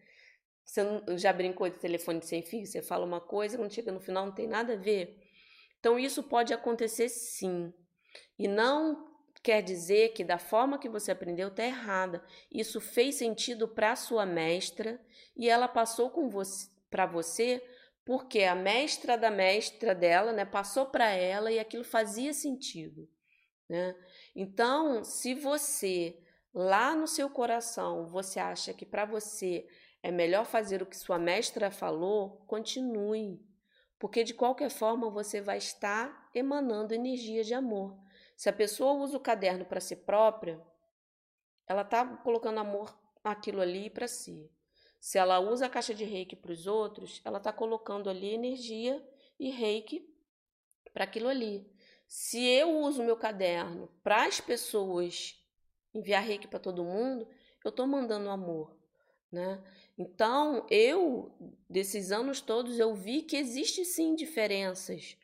[0.65, 0.83] Você
[1.17, 2.67] já brincou de telefone sem fio?
[2.67, 5.19] Você fala uma coisa, quando chega no final não tem nada a ver.
[5.79, 7.73] Então, isso pode acontecer sim.
[8.39, 12.25] E não quer dizer que da forma que você aprendeu está errada.
[12.51, 15.01] Isso fez sentido para sua mestra
[15.37, 17.63] e ela passou com você para você
[18.05, 23.09] porque a mestra da mestra dela, né, passou para ela e aquilo fazia sentido,
[23.69, 23.95] né?
[24.35, 26.19] Então, se você
[26.53, 29.67] lá no seu coração você acha que para você
[30.03, 33.41] é melhor fazer o que sua mestra falou, continue,
[33.99, 37.97] porque de qualquer forma você vai estar emanando energia de amor.
[38.37, 40.61] Se a pessoa usa o caderno para si própria,
[41.67, 42.93] ela está colocando amor
[43.23, 44.51] aquilo ali para si.
[44.99, 49.01] Se ela usa a caixa de reiki para os outros, ela está colocando ali energia
[49.39, 50.09] e reiki
[50.93, 51.71] para aquilo ali.
[52.07, 55.41] Se eu uso meu caderno para as pessoas
[55.95, 57.29] enviar reiki para todo mundo,
[57.65, 58.77] eu estou mandando amor,
[59.31, 59.63] né?
[60.03, 61.33] Então, eu,
[61.69, 65.17] desses anos todos, eu vi que existe sim diferenças.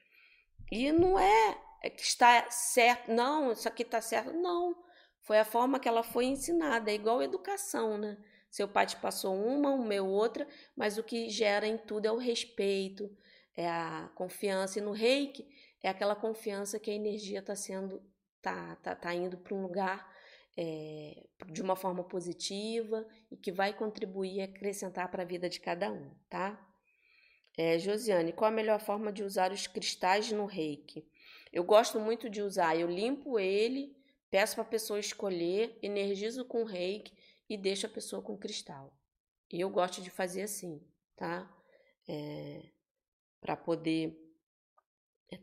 [0.70, 4.76] E não é, é que está certo, não, isso aqui está certo, não.
[5.22, 8.16] Foi a forma que ela foi ensinada, é igual educação, né?
[8.50, 12.12] Seu pai te passou uma, o meu outra, mas o que gera em tudo é
[12.12, 13.10] o respeito,
[13.54, 14.78] é a confiança.
[14.78, 15.46] E no reiki,
[15.82, 18.02] é aquela confiança que a energia está sendo,
[18.40, 20.10] tá, tá, tá indo para um lugar
[20.60, 25.60] é, de uma forma positiva e que vai contribuir e acrescentar para a vida de
[25.60, 26.60] cada um, tá?
[27.56, 31.08] É, Josiane, qual a melhor forma de usar os cristais no reiki?
[31.52, 33.96] Eu gosto muito de usar, eu limpo ele,
[34.28, 37.16] peço para a pessoa escolher, energizo com reiki
[37.48, 38.92] e deixo a pessoa com cristal.
[39.52, 40.82] E eu gosto de fazer assim,
[41.14, 41.48] tá?
[42.08, 42.64] É,
[43.40, 44.18] para poder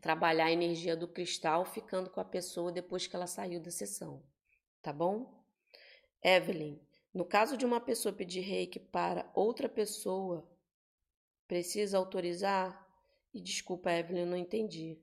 [0.02, 4.22] trabalhar a energia do cristal ficando com a pessoa depois que ela saiu da sessão
[4.86, 5.44] tá bom?
[6.22, 6.78] Evelyn,
[7.12, 10.48] no caso de uma pessoa pedir reiki para outra pessoa,
[11.48, 12.88] precisa autorizar?
[13.34, 14.96] E desculpa, Evelyn, não entendi.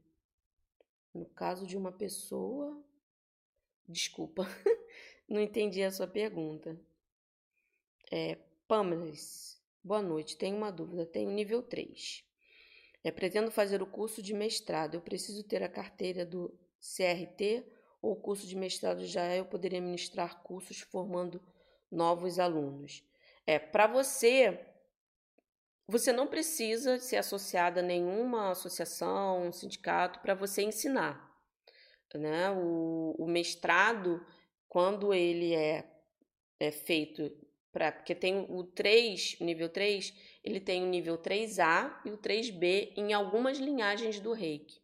[1.13, 2.81] No caso de uma pessoa.
[3.86, 4.47] Desculpa,
[5.27, 6.79] não entendi a sua pergunta.
[8.09, 8.38] É,
[8.69, 9.11] Pamela,
[9.84, 10.38] boa noite.
[10.38, 11.05] Tenho uma dúvida.
[11.05, 12.23] Tenho nível 3.
[13.03, 14.95] É, pretendo fazer o curso de mestrado.
[14.95, 17.65] Eu preciso ter a carteira do CRT
[18.04, 21.41] ou curso de mestrado já é, eu poderia ministrar cursos formando
[21.89, 23.01] novos alunos.
[23.47, 24.60] É, para você,
[25.88, 31.32] você não precisa ser associada a nenhuma associação, sindicato, para você ensinar.
[32.14, 32.51] Né?
[32.51, 34.24] O, o, mestrado,
[34.68, 35.89] quando ele é,
[36.60, 37.32] é feito
[37.72, 37.89] para.
[37.91, 42.93] Porque tem o 3, o nível 3, ele tem o nível 3A e o 3B
[42.97, 44.82] em algumas linhagens do reiki.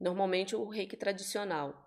[0.00, 1.83] Normalmente o reiki tradicional.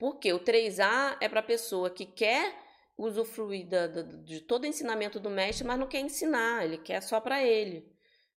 [0.00, 2.56] Porque o 3A é para a pessoa que quer
[2.96, 7.02] usufruir da, da, de todo o ensinamento do mestre, mas não quer ensinar, ele quer
[7.02, 7.86] só para ele.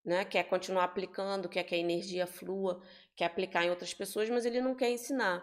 [0.03, 0.25] Né?
[0.25, 2.83] Quer continuar aplicando, quer que a energia flua,
[3.15, 5.41] quer aplicar em outras pessoas, mas ele não quer ensinar.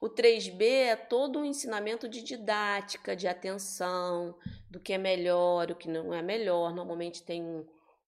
[0.00, 4.38] O 3B é todo um ensinamento de didática, de atenção,
[4.70, 6.74] do que é melhor, o que não é melhor.
[6.74, 7.66] Normalmente tem um,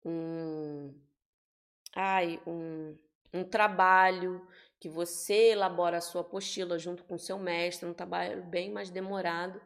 [0.06, 0.94] um,
[1.96, 2.96] ai, um,
[3.34, 4.48] um trabalho
[4.80, 9.62] que você elabora a sua apostila junto com seu mestre, um trabalho bem mais demorado,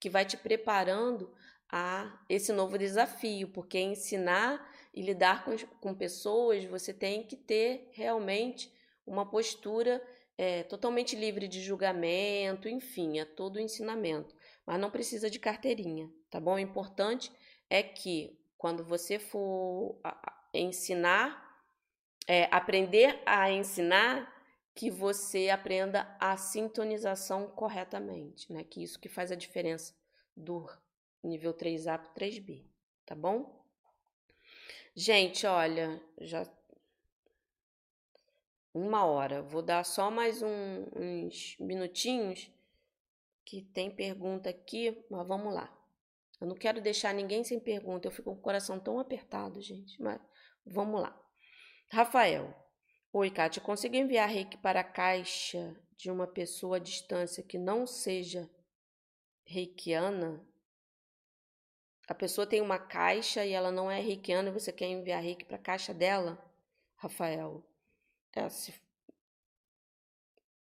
[0.00, 1.32] que vai te preparando
[1.70, 7.90] a esse novo desafio, porque ensinar e lidar com, com pessoas, você tem que ter
[7.92, 8.72] realmente
[9.06, 10.02] uma postura
[10.38, 14.34] é, totalmente livre de julgamento, enfim, é todo o ensinamento.
[14.66, 16.54] Mas não precisa de carteirinha, tá bom?
[16.54, 17.32] O importante
[17.70, 19.98] é que quando você for
[20.52, 21.44] ensinar,
[22.26, 24.32] é, aprender a ensinar,
[24.76, 28.62] que você aprenda a sintonização corretamente, né?
[28.62, 29.94] Que isso que faz a diferença
[30.36, 30.68] do
[31.24, 32.62] nível 3A para 3B,
[33.06, 33.64] tá bom?
[34.94, 36.44] Gente, olha, já
[38.74, 39.42] uma hora.
[39.42, 42.52] Vou dar só mais um, uns minutinhos
[43.46, 45.74] que tem pergunta aqui, mas vamos lá.
[46.38, 50.00] Eu não quero deixar ninguém sem pergunta, eu fico com o coração tão apertado, gente,
[50.02, 50.20] mas
[50.66, 51.18] vamos lá.
[51.90, 52.54] Rafael,
[53.18, 57.86] Oi, Kátia, consigo enviar reiki para a caixa de uma pessoa à distância que não
[57.86, 58.46] seja
[59.42, 60.46] reikiana?
[62.06, 65.46] A pessoa tem uma caixa e ela não é reikiana e você quer enviar reiki
[65.46, 66.38] para a caixa dela?
[66.94, 67.64] Rafael,
[68.34, 68.74] é, se,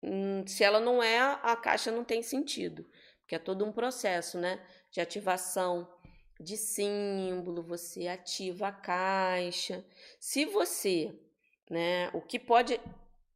[0.02, 4.40] hum, se ela não é, a caixa não tem sentido, porque é todo um processo,
[4.40, 4.66] né?
[4.90, 5.94] De ativação
[6.40, 9.86] de símbolo, você ativa a caixa.
[10.22, 11.14] Se você
[11.70, 12.10] né?
[12.14, 12.80] O que pode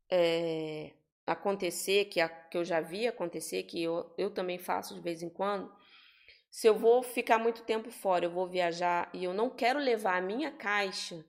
[0.09, 0.91] é,
[1.25, 5.21] acontecer, que, a, que eu já vi acontecer, que eu, eu também faço de vez
[5.21, 5.71] em quando,
[6.49, 10.17] se eu vou ficar muito tempo fora, eu vou viajar e eu não quero levar
[10.17, 11.23] a minha caixa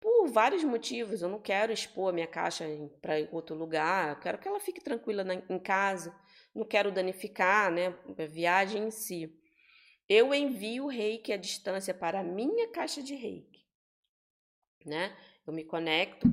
[0.00, 1.20] por vários motivos.
[1.20, 2.64] Eu não quero expor a minha caixa
[3.02, 6.14] para outro lugar, eu quero que ela fique tranquila na, em casa,
[6.54, 9.34] não quero danificar né, a viagem em si.
[10.08, 13.66] Eu envio o reiki à distância para a minha caixa de reiki.
[14.86, 15.14] né?
[15.48, 16.26] Eu me conecto,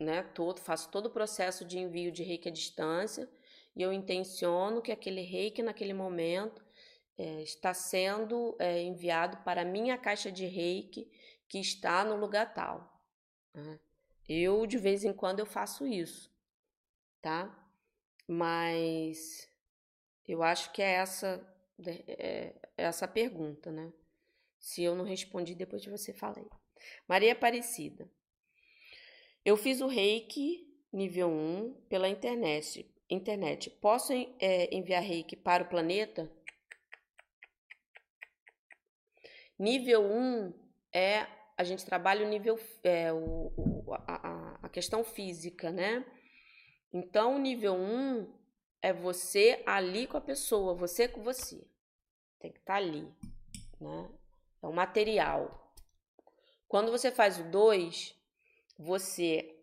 [0.00, 0.22] né?
[0.22, 3.28] Todo, faço todo o processo de envio de reiki à distância
[3.76, 6.64] e eu intenciono que aquele reiki naquele momento
[7.18, 11.06] é, está sendo é, enviado para a minha caixa de reiki
[11.46, 12.98] que está no lugar tal.
[13.52, 13.78] Né?
[14.26, 16.34] Eu, de vez em quando, eu faço isso,
[17.20, 17.54] tá?
[18.26, 19.46] Mas
[20.26, 21.46] eu acho que é essa,
[21.86, 23.92] é, é essa pergunta, né?
[24.58, 26.48] Se eu não respondi, depois de você falei.
[27.08, 28.10] Maria Aparecida.
[29.44, 32.90] Eu fiz o reiki nível 1 pela internet.
[33.10, 33.70] internet.
[33.70, 36.30] Posso é, enviar reiki para o planeta?
[39.58, 40.52] Nível 1
[40.92, 41.26] é
[41.56, 46.04] a gente trabalha o nível é, o, o, a, a questão física, né?
[46.92, 48.32] Então, o nível 1
[48.82, 51.64] é você ali com a pessoa, você com você.
[52.38, 53.08] Tem que estar tá ali,
[53.80, 54.10] né?
[54.62, 55.63] É o material.
[56.74, 58.16] Quando você faz o 2,
[58.76, 59.62] você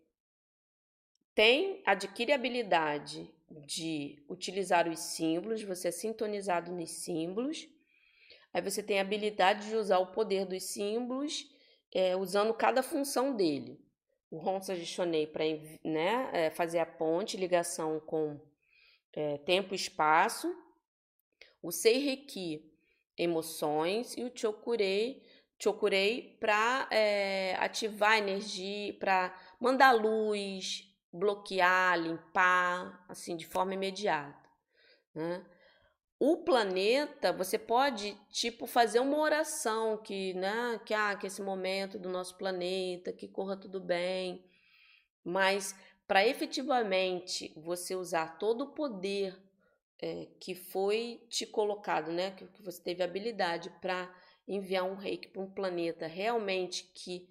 [1.34, 3.30] tem, adquire a habilidade
[3.66, 7.68] de utilizar os símbolos, você é sintonizado nos símbolos.
[8.50, 11.46] Aí você tem a habilidade de usar o poder dos símbolos,
[11.92, 13.78] é, usando cada função dele.
[14.30, 15.44] O Honsa Shonei para
[15.84, 18.40] né, é, fazer a ponte, ligação com
[19.12, 20.50] é, tempo e espaço.
[21.62, 22.72] O Seireki,
[23.18, 24.16] emoções.
[24.16, 25.22] E o Chokurei
[25.62, 34.50] Chokurei para é, ativar energia, para mandar luz, bloquear, limpar, assim, de forma imediata.
[35.14, 35.46] Né?
[36.18, 41.96] O planeta, você pode, tipo, fazer uma oração que, né, que, ah, que esse momento
[41.96, 44.44] do nosso planeta, que corra tudo bem,
[45.22, 45.76] mas
[46.08, 49.40] para efetivamente você usar todo o poder
[50.00, 54.12] é, que foi te colocado, né, que, que você teve habilidade para
[54.46, 57.28] enviar um reiki para um planeta realmente que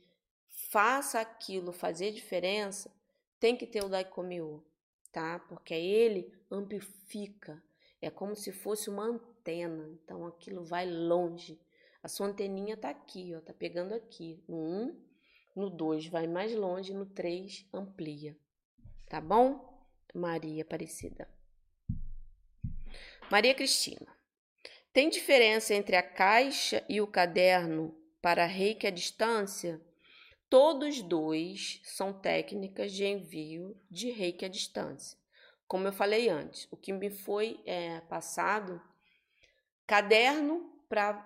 [0.49, 2.93] faça aquilo fazer diferença,
[3.39, 4.63] tem que ter o Daikomyo,
[5.11, 5.39] tá?
[5.39, 7.61] Porque ele amplifica,
[8.01, 11.59] é como se fosse uma antena, então aquilo vai longe.
[12.03, 14.43] A sua anteninha tá aqui, ó, tá pegando aqui.
[14.47, 15.01] No 1, um,
[15.55, 18.35] no 2 vai mais longe, no 3 amplia.
[19.09, 19.85] Tá bom?
[20.13, 21.27] Maria Aparecida.
[23.29, 24.20] Maria Cristina.
[24.93, 29.79] Tem diferença entre a caixa e o caderno para reiki à distância?
[30.49, 35.17] Todos dois são técnicas de envio de reiki à distância.
[35.65, 38.81] Como eu falei antes, o que me foi é, passado,
[39.87, 41.25] caderno para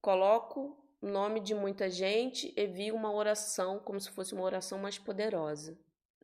[0.00, 4.98] coloco o nome de muita gente, envio uma oração como se fosse uma oração mais
[4.98, 5.78] poderosa,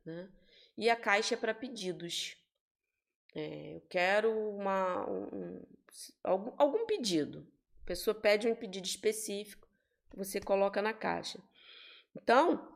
[0.06, 0.26] né?
[0.74, 2.37] E a caixa é para pedidos.
[3.34, 5.62] É, eu quero uma, um,
[6.22, 7.46] algum, algum pedido.
[7.82, 9.66] A pessoa pede um pedido específico,
[10.14, 11.38] você coloca na caixa.
[12.14, 12.68] Então,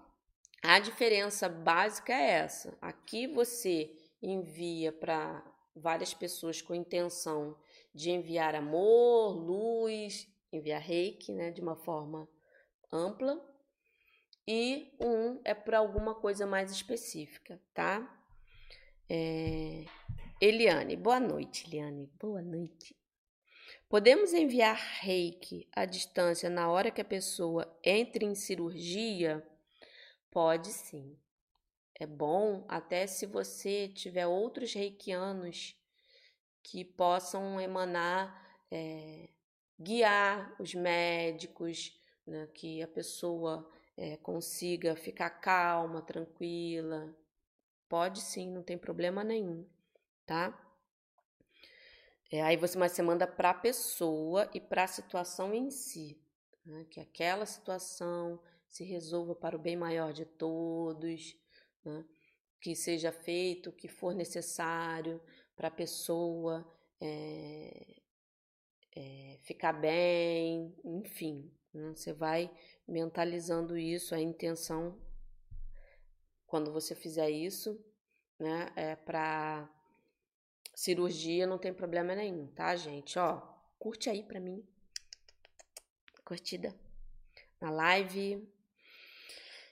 [0.63, 2.77] a diferença básica é essa.
[2.81, 7.59] Aqui você envia para várias pessoas com intenção
[7.95, 12.29] de enviar amor, luz, enviar reiki, né, de uma forma
[12.93, 13.41] ampla.
[14.47, 18.23] E um é para alguma coisa mais específica, tá?
[19.09, 19.85] É...
[20.45, 22.11] Eliane, boa noite, Eliane.
[22.21, 22.97] Boa noite.
[23.89, 29.41] Podemos enviar reiki à distância na hora que a pessoa entre em cirurgia?
[30.33, 31.17] Pode sim.
[31.95, 35.81] É bom até se você tiver outros reikianos
[36.61, 39.29] que possam emanar, é,
[39.79, 41.97] guiar os médicos,
[42.27, 47.17] né, que a pessoa é, consiga ficar calma, tranquila.
[47.89, 49.65] Pode sim, não tem problema nenhum,
[50.33, 50.59] tá?
[52.31, 56.19] É, aí você, mas você manda para a pessoa e para a situação em si,
[56.65, 56.87] né?
[56.91, 61.39] que aquela situação se resolva para o bem maior de todos,
[61.85, 62.03] né?
[62.63, 65.21] que seja feito o que for necessário
[65.55, 66.67] para a pessoa
[66.99, 68.01] é,
[68.97, 71.93] é, ficar bem, enfim, né?
[71.95, 72.51] você vai
[72.89, 74.99] mentalizando isso, a intenção
[76.47, 77.79] quando você fizer isso,
[78.39, 79.71] né, é para
[80.83, 83.17] cirurgia não tem problema nenhum, tá, gente?
[83.17, 83.41] Ó,
[83.79, 84.67] curte aí pra mim.
[86.25, 86.75] Curtida
[87.61, 88.45] na live.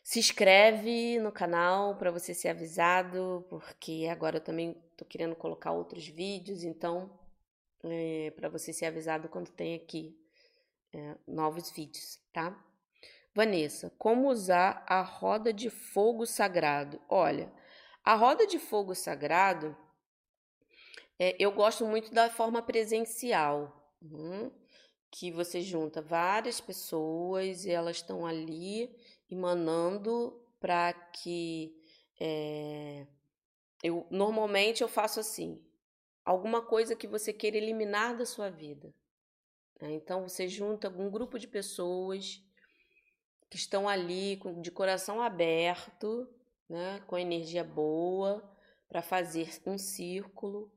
[0.05, 5.73] Se inscreve no canal para você ser avisado, porque agora eu também tô querendo colocar
[5.73, 7.11] outros vídeos, então
[7.83, 10.17] é, para você ser avisado quando tem aqui
[10.93, 12.57] é, novos vídeos, tá?
[13.35, 17.01] Vanessa, como usar a roda de fogo sagrado?
[17.09, 17.53] Olha,
[18.05, 19.77] a roda de fogo sagrado
[21.23, 24.51] é, eu gosto muito da forma presencial, uhum,
[25.11, 28.91] que você junta várias pessoas e elas estão ali
[29.31, 31.79] emanando para que
[32.19, 33.07] é,
[33.83, 35.63] eu normalmente eu faço assim,
[36.25, 38.91] alguma coisa que você queira eliminar da sua vida.
[39.79, 39.93] Né?
[39.93, 42.43] Então você junta algum grupo de pessoas
[43.51, 46.27] que estão ali com, de coração aberto,
[46.67, 48.43] né, com energia boa,
[48.89, 50.73] para fazer um círculo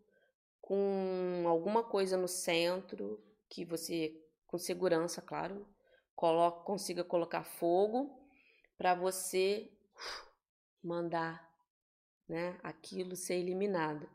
[0.64, 4.18] com alguma coisa no centro que você,
[4.48, 5.68] com segurança, claro,
[6.16, 8.26] coloca, consiga colocar fogo
[8.78, 9.70] para você
[10.82, 11.54] mandar
[12.30, 14.10] né, aquilo ser eliminado.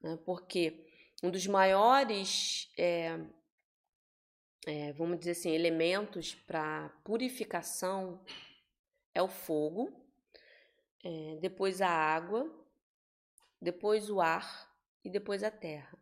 [0.00, 0.18] Né?
[0.24, 0.88] Porque
[1.22, 3.20] um dos maiores, é,
[4.66, 8.24] é, vamos dizer assim, elementos para purificação
[9.12, 9.92] é o fogo,
[11.04, 12.50] é, depois a água,
[13.60, 14.69] depois o ar
[15.04, 15.98] e depois a terra.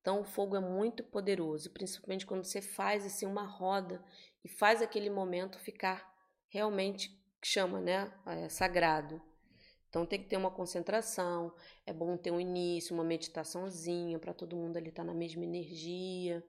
[0.00, 4.04] Então o fogo é muito poderoso, principalmente quando você faz assim uma roda
[4.44, 6.10] e faz aquele momento ficar
[6.48, 9.20] realmente chama, né, é, sagrado.
[9.88, 11.54] Então tem que ter uma concentração,
[11.84, 15.44] é bom ter um início, uma meditaçãozinha para todo mundo ali estar tá na mesma
[15.44, 16.42] energia,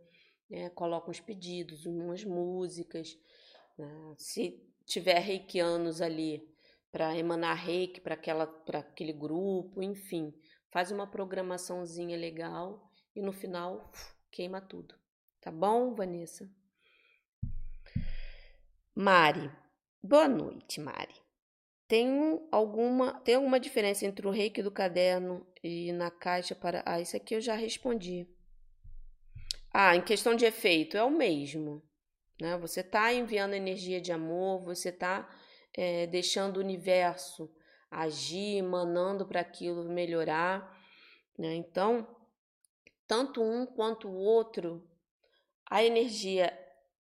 [0.49, 0.69] né?
[0.69, 3.17] Coloca uns pedidos, umas músicas.
[3.77, 4.15] Né?
[4.17, 6.47] Se tiver reikianos ali
[6.91, 8.13] para emanar reiki para
[8.79, 10.33] aquele grupo, enfim,
[10.73, 13.91] faz uma programaçãozinha legal e no final
[14.31, 14.95] queima tudo.
[15.39, 16.49] Tá bom, Vanessa?
[18.95, 19.51] Mari.
[20.01, 21.13] Boa noite, Mari.
[21.87, 26.81] Tem alguma, tem alguma diferença entre o reiki do caderno e na caixa para.
[26.87, 28.27] Ah, isso aqui eu já respondi.
[29.71, 31.83] Ah, em questão de efeito, é o mesmo.
[32.41, 32.57] Né?
[32.57, 35.29] Você está enviando energia de amor, você está
[35.75, 37.53] é, deixando o universo
[37.93, 40.77] agir, manando para aquilo melhorar.
[41.37, 41.55] Né?
[41.55, 42.07] Então,
[43.07, 44.87] tanto um quanto o outro,
[45.69, 46.57] a energia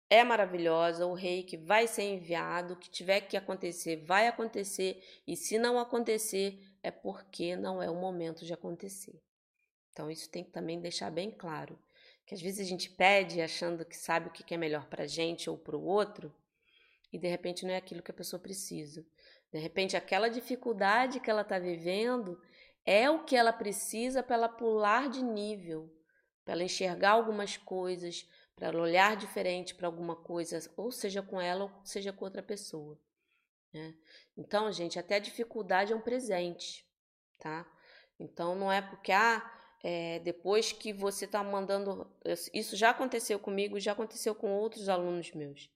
[0.08, 5.36] é maravilhosa, o reiki vai ser enviado, o que tiver que acontecer, vai acontecer, e
[5.36, 9.22] se não acontecer, é porque não é o momento de acontecer.
[9.92, 11.78] Então, isso tem que também deixar bem claro.
[12.26, 15.06] Que às vezes a gente pede achando que sabe o que é melhor para a
[15.06, 16.34] gente ou para o outro,
[17.12, 19.04] e de repente não é aquilo que a pessoa precisa.
[19.52, 22.40] De repente, aquela dificuldade que ela está vivendo
[22.84, 25.92] é o que ela precisa para ela pular de nível,
[26.44, 31.40] para ela enxergar algumas coisas, para ela olhar diferente para alguma coisa, ou seja com
[31.40, 33.00] ela, ou seja com outra pessoa.
[33.72, 33.94] Né?
[34.36, 36.86] Então, gente, até a dificuldade é um presente,
[37.38, 37.66] tá?
[38.18, 39.42] Então, não é porque, ah,
[39.82, 42.10] é, depois que você está mandando.
[42.52, 45.70] Isso já aconteceu comigo, já aconteceu com outros alunos meus.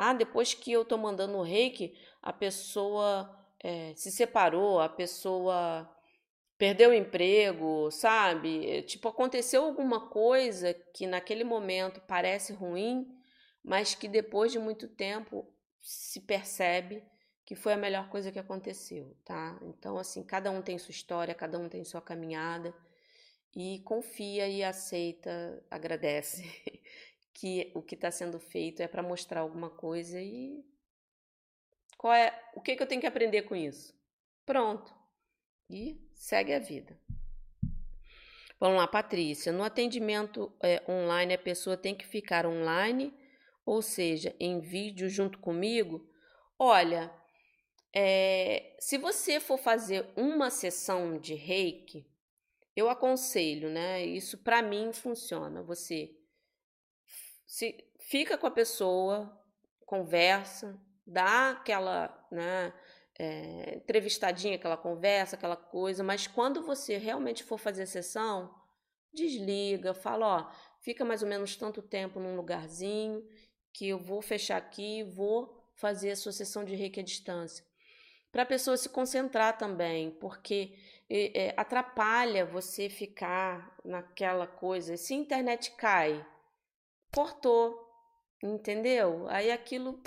[0.00, 1.92] Ah, depois que eu estou mandando o reiki,
[2.22, 5.90] a pessoa é, se separou, a pessoa
[6.56, 8.64] perdeu o emprego, sabe?
[8.70, 13.08] Eh, tipo, aconteceu alguma coisa que naquele momento parece ruim,
[13.62, 15.44] mas que depois de muito tempo
[15.82, 17.02] se percebe
[17.44, 19.58] que foi a melhor coisa que aconteceu, tá?
[19.62, 22.72] Então, assim, cada um tem sua história, cada um tem sua caminhada
[23.56, 26.44] e confia e aceita, agradece
[27.38, 30.64] que o que está sendo feito é para mostrar alguma coisa e
[31.96, 33.94] qual é o que, que eu tenho que aprender com isso?
[34.44, 34.92] Pronto
[35.70, 36.98] e segue a vida.
[38.58, 39.52] Vamos lá, Patrícia.
[39.52, 43.14] No atendimento é, online, a pessoa tem que ficar online,
[43.64, 46.10] ou seja, em vídeo junto comigo?
[46.58, 47.12] Olha,
[47.94, 52.04] é, se você for fazer uma sessão de reiki,
[52.74, 54.04] eu aconselho, né?
[54.04, 55.62] Isso para mim funciona.
[55.62, 56.17] Você
[57.48, 59.36] se fica com a pessoa,
[59.84, 62.72] conversa, dá aquela, né?
[63.18, 68.54] é, entrevistadinha, aquela conversa, aquela coisa, mas quando você realmente for fazer a sessão,
[69.12, 73.26] desliga, fala, ó, fica mais ou menos tanto tempo num lugarzinho
[73.72, 77.64] que eu vou fechar aqui vou fazer a sua sessão de reiki à distância.
[78.30, 80.74] Para a pessoa se concentrar também, porque
[81.08, 84.96] é, atrapalha você ficar naquela coisa.
[84.96, 86.24] Se a internet cai,
[87.14, 87.88] cortou,
[88.42, 89.26] entendeu?
[89.28, 90.00] Aí aquilo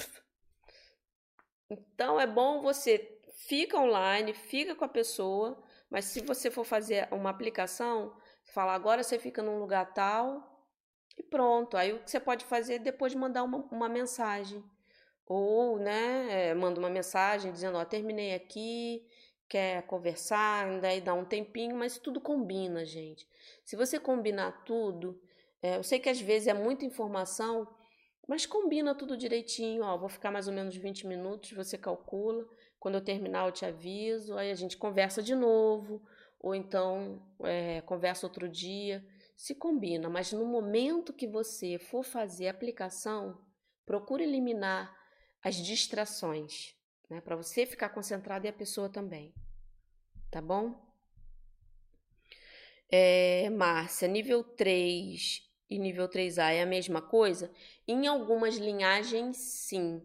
[1.71, 3.17] então é bom você
[3.47, 8.13] fica online, fica com a pessoa, mas se você for fazer uma aplicação,
[8.53, 10.67] fala agora você fica num lugar tal
[11.17, 11.77] e pronto.
[11.77, 14.61] Aí o que você pode fazer é depois mandar uma, uma mensagem.
[15.25, 19.07] Ou, né, é, manda uma mensagem dizendo, ó, terminei aqui,
[19.47, 23.25] quer conversar, daí dá um tempinho, mas tudo combina, gente.
[23.63, 25.21] Se você combinar tudo,
[25.61, 27.67] é, eu sei que às vezes é muita informação,
[28.27, 32.47] mas combina tudo direitinho, ó, vou ficar mais ou menos 20 minutos, você calcula.
[32.79, 36.01] Quando eu terminar, eu te aviso, aí a gente conversa de novo,
[36.39, 39.05] ou então é, conversa outro dia.
[39.35, 43.39] Se combina, mas no momento que você for fazer a aplicação,
[43.85, 44.95] procure eliminar
[45.43, 46.75] as distrações,
[47.09, 47.21] né?
[47.21, 49.33] Para você ficar concentrado e a pessoa também.
[50.31, 50.79] Tá bom?
[52.89, 57.49] É, Márcia, nível 3 e nível 3A é a mesma coisa?
[57.87, 60.01] Em algumas linhagens, sim.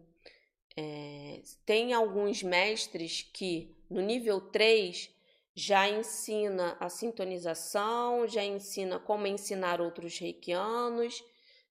[0.77, 5.13] É, tem alguns mestres que no nível 3
[5.53, 11.21] já ensina a sintonização, já ensina como ensinar outros reikianos,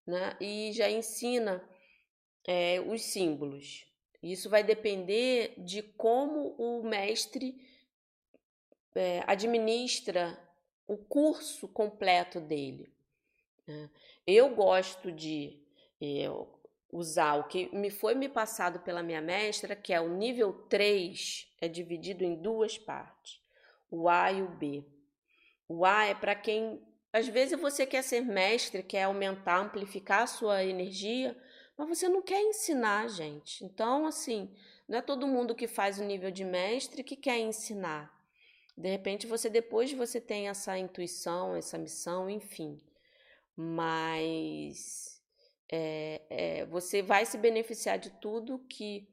[0.06, 0.36] né?
[0.40, 1.66] E já ensina
[2.46, 3.86] é, os símbolos.
[4.22, 7.58] Isso vai depender de como o mestre
[8.94, 10.38] é, administra
[10.86, 12.95] o curso completo dele.
[13.66, 13.90] Né?
[14.26, 15.58] Eu gosto de
[16.00, 16.26] é,
[16.92, 21.52] usar o que me foi me passado pela minha mestra, que é o nível 3,
[21.60, 23.44] é dividido em duas partes
[23.90, 24.84] o A e o B.
[25.68, 26.80] O A é para quem
[27.12, 31.36] às vezes você quer ser mestre, quer aumentar, amplificar a sua energia,
[31.76, 33.64] mas você não quer ensinar, gente.
[33.64, 34.54] Então, assim,
[34.86, 38.14] não é todo mundo que faz o nível de mestre que quer ensinar.
[38.76, 42.78] De repente, você depois você tem essa intuição, essa missão, enfim.
[43.56, 45.22] Mas
[45.70, 49.08] é, é, você vai se beneficiar de tudo que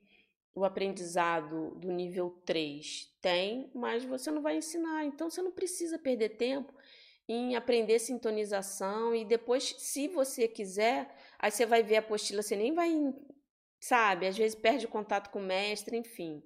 [0.55, 5.05] o aprendizado do nível 3 tem, mas você não vai ensinar.
[5.05, 6.73] Então você não precisa perder tempo
[7.27, 11.09] em aprender sintonização e depois, se você quiser,
[11.39, 12.91] aí você vai ver a apostila, você nem vai,
[13.79, 14.27] sabe?
[14.27, 16.43] Às vezes perde contato com o mestre, enfim.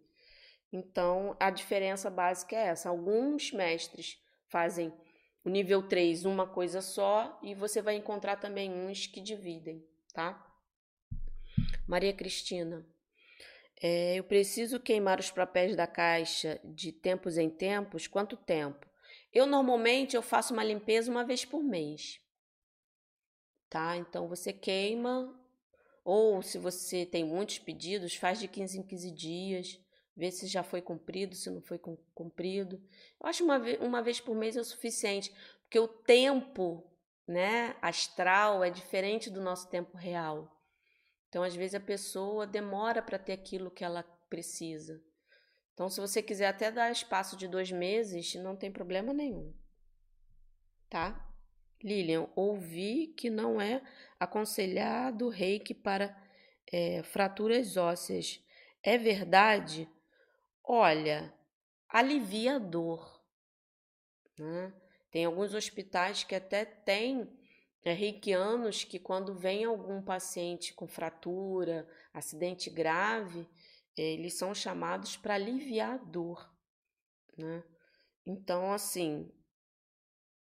[0.71, 2.89] Então, a diferença básica é essa.
[2.89, 4.93] Alguns mestres fazem
[5.47, 9.81] o nível 3 uma coisa só e você vai encontrar também uns que dividem,
[10.13, 10.45] tá?
[11.87, 12.85] Maria Cristina.
[13.81, 18.07] É, eu preciso queimar os papéis da caixa de tempos em tempos.
[18.07, 18.85] Quanto tempo?
[19.31, 22.19] Eu normalmente eu faço uma limpeza uma vez por mês.
[23.69, 23.95] Tá?
[23.95, 25.33] Então você queima
[26.03, 29.79] ou se você tem muitos pedidos, faz de 15 em 15 dias,
[30.17, 31.79] vê se já foi cumprido, se não foi
[32.13, 32.81] cumprido.
[33.21, 35.31] Eu acho uma vez, uma vez por mês é o suficiente,
[35.61, 36.83] porque o tempo,
[37.27, 40.59] né, astral é diferente do nosso tempo real.
[41.29, 44.99] Então, às vezes, a pessoa demora para ter aquilo que ela precisa.
[45.73, 49.53] Então, se você quiser até dar espaço de dois meses, não tem problema nenhum.
[50.89, 51.23] Tá?
[51.83, 53.83] Lilian, ouvi que não é
[54.19, 56.17] aconselhado reiki para
[56.71, 58.43] é, fraturas ósseas.
[58.81, 59.87] É verdade?
[60.69, 61.33] Olha,
[61.87, 63.23] alivia a dor.
[64.37, 64.73] Né?
[65.09, 67.25] Tem alguns hospitais que até têm
[67.85, 73.47] é, reikianos que, quando vem algum paciente com fratura, acidente grave,
[73.95, 76.53] eles são chamados para aliviar a dor,
[77.37, 77.63] né?
[78.25, 79.31] Então, assim,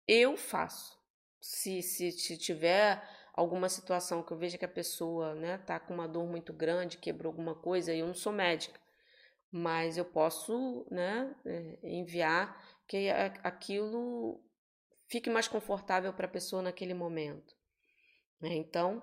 [0.06, 0.96] eu faço.
[1.40, 3.02] Se, se, se tiver
[3.34, 6.98] alguma situação que eu veja que a pessoa né, tá com uma dor muito grande,
[6.98, 8.80] quebrou alguma coisa, eu não sou médica,
[9.52, 12.58] mas eu posso né, é, enviar
[12.88, 13.10] que
[13.42, 14.42] aquilo
[15.08, 17.54] fique mais confortável para a pessoa naquele momento.
[18.40, 18.54] Né?
[18.54, 19.02] Então,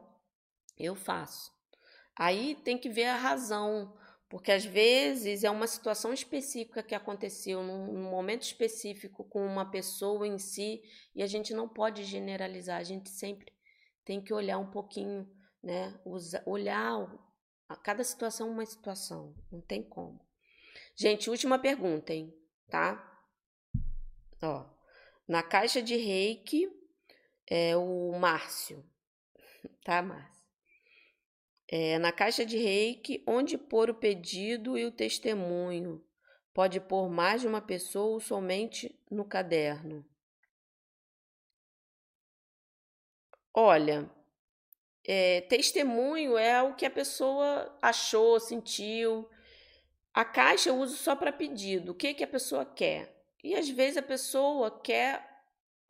[0.75, 1.51] eu faço.
[2.17, 3.95] Aí tem que ver a razão,
[4.27, 10.27] porque às vezes é uma situação específica que aconteceu num, momento específico com uma pessoa
[10.27, 10.81] em si
[11.15, 13.53] e a gente não pode generalizar, a gente sempre
[14.03, 15.29] tem que olhar um pouquinho,
[15.61, 15.99] né?
[16.03, 17.07] Usa, olhar
[17.83, 20.28] cada situação uma situação, não tem como.
[21.01, 22.37] Gente, última pergunta, hein?
[22.67, 23.23] Tá?
[24.41, 24.65] Ó,
[25.25, 26.69] na caixa de reiki
[27.49, 28.83] é o Márcio,
[29.85, 30.43] tá, Márcio?
[31.69, 36.05] É, na caixa de reiki, onde pôr o pedido e o testemunho?
[36.53, 40.05] Pode pôr mais de uma pessoa ou somente no caderno?
[43.53, 44.11] Olha,
[45.07, 49.29] é, testemunho é o que a pessoa achou, sentiu.
[50.13, 51.91] A caixa eu uso só para pedido.
[51.91, 53.15] O que, que a pessoa quer?
[53.43, 55.29] E às vezes a pessoa quer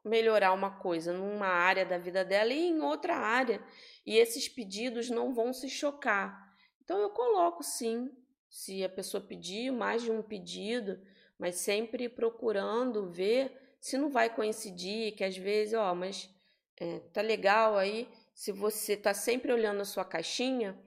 [0.03, 3.61] melhorar uma coisa numa área da vida dela e em outra área,
[4.05, 6.53] e esses pedidos não vão se chocar.
[6.83, 8.09] Então eu coloco sim,
[8.49, 10.99] se a pessoa pedir mais de um pedido,
[11.37, 16.29] mas sempre procurando ver se não vai coincidir, que às vezes, ó, mas
[16.77, 20.77] é, tá legal aí, se você tá sempre olhando a sua caixinha,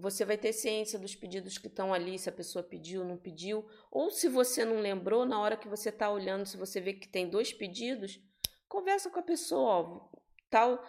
[0.00, 3.68] você vai ter ciência dos pedidos que estão ali, se a pessoa pediu não pediu,
[3.90, 7.06] ou se você não lembrou, na hora que você está olhando, se você vê que
[7.06, 8.20] tem dois pedidos,
[8.68, 10.08] conversa com a pessoa, ó,
[10.48, 10.82] tal.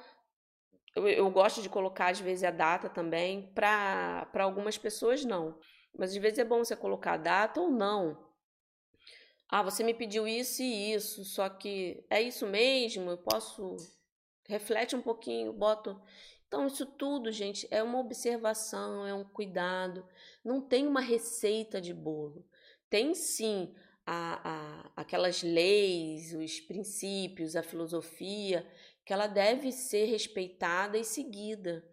[0.95, 5.57] Eu, eu, gosto de colocar às vezes a data também, para algumas pessoas não.
[5.97, 8.29] Mas às vezes é bom você colocar a data ou não.
[9.49, 13.75] Ah, você me pediu isso e isso, só que é isso mesmo, eu posso
[14.47, 16.01] reflete um pouquinho, boto.
[16.51, 20.05] Então, isso tudo, gente, é uma observação, é um cuidado.
[20.43, 22.45] Não tem uma receita de bolo.
[22.89, 23.73] Tem sim
[24.05, 28.69] a, a, aquelas leis, os princípios, a filosofia,
[29.05, 31.89] que ela deve ser respeitada e seguida.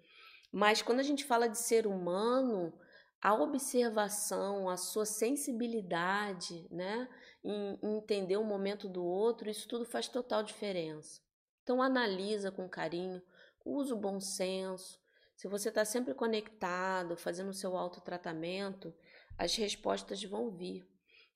[0.50, 2.76] Mas quando a gente fala de ser humano,
[3.22, 7.08] a observação, a sua sensibilidade, né,
[7.44, 11.20] em, entender o momento do outro, isso tudo faz total diferença.
[11.62, 13.22] Então analisa com carinho,
[13.68, 15.00] usa o bom senso.
[15.36, 18.94] Se você está sempre conectado, fazendo o seu autotratamento,
[19.36, 20.88] as respostas vão vir.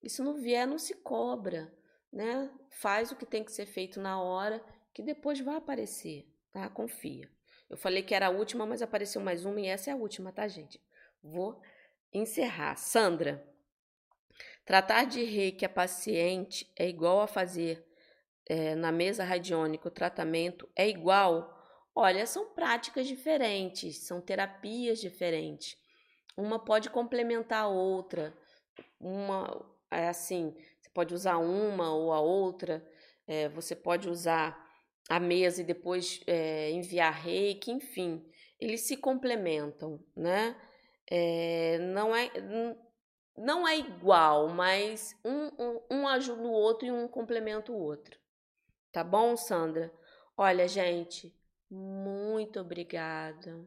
[0.03, 1.73] E se não vier, não se cobra,
[2.13, 2.51] né?
[2.71, 6.69] Faz o que tem que ser feito na hora, que depois vai aparecer, tá?
[6.69, 7.31] Confia.
[7.71, 10.33] Eu falei que era a última, mas apareceu mais uma e essa é a última,
[10.33, 10.81] tá, gente?
[11.23, 11.63] Vou
[12.13, 12.77] encerrar.
[12.77, 13.43] Sandra,
[14.65, 17.87] tratar de reiki a paciente é igual a fazer
[18.47, 20.69] é, na mesa radiônica o tratamento?
[20.75, 21.62] É igual?
[21.95, 25.77] Olha, são práticas diferentes, são terapias diferentes.
[26.37, 28.37] Uma pode complementar a outra.
[28.99, 32.87] Uma, é assim, você pode usar uma ou a outra.
[33.27, 34.59] É, você pode usar
[35.09, 38.25] a mesa e depois é, enviar reiki, enfim,
[38.59, 40.57] eles se complementam, né?
[41.11, 42.31] É, não é
[43.37, 48.19] não é igual, mas um, um, um ajuda o outro e um complementa o outro.
[48.93, 49.93] Tá bom, Sandra?
[50.37, 51.35] Olha, gente,
[51.75, 53.67] muito obrigada.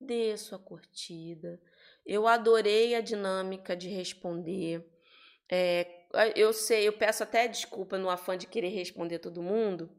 [0.00, 1.60] Dê sua curtida.
[2.04, 4.84] Eu adorei a dinâmica de responder.
[5.48, 5.86] É,
[6.34, 9.90] eu sei, eu peço até desculpa no afã de querer responder todo mundo.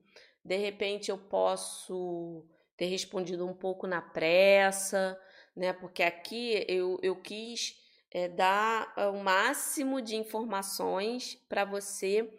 [0.44, 2.46] De repente eu posso
[2.76, 5.18] ter respondido um pouco na pressa,
[5.56, 5.72] né?
[5.72, 7.76] Porque aqui eu, eu quis
[8.12, 12.30] é, dar o máximo de informações para você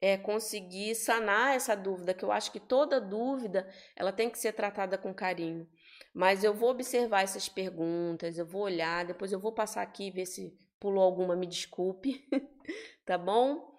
[0.00, 4.52] é, conseguir sanar essa dúvida, que eu acho que toda dúvida ela tem que ser
[4.52, 5.68] tratada com carinho.
[6.12, 10.26] Mas eu vou observar essas perguntas, eu vou olhar, depois eu vou passar aqui ver
[10.26, 12.26] se pulou alguma, me desculpe,
[13.04, 13.74] tá bom?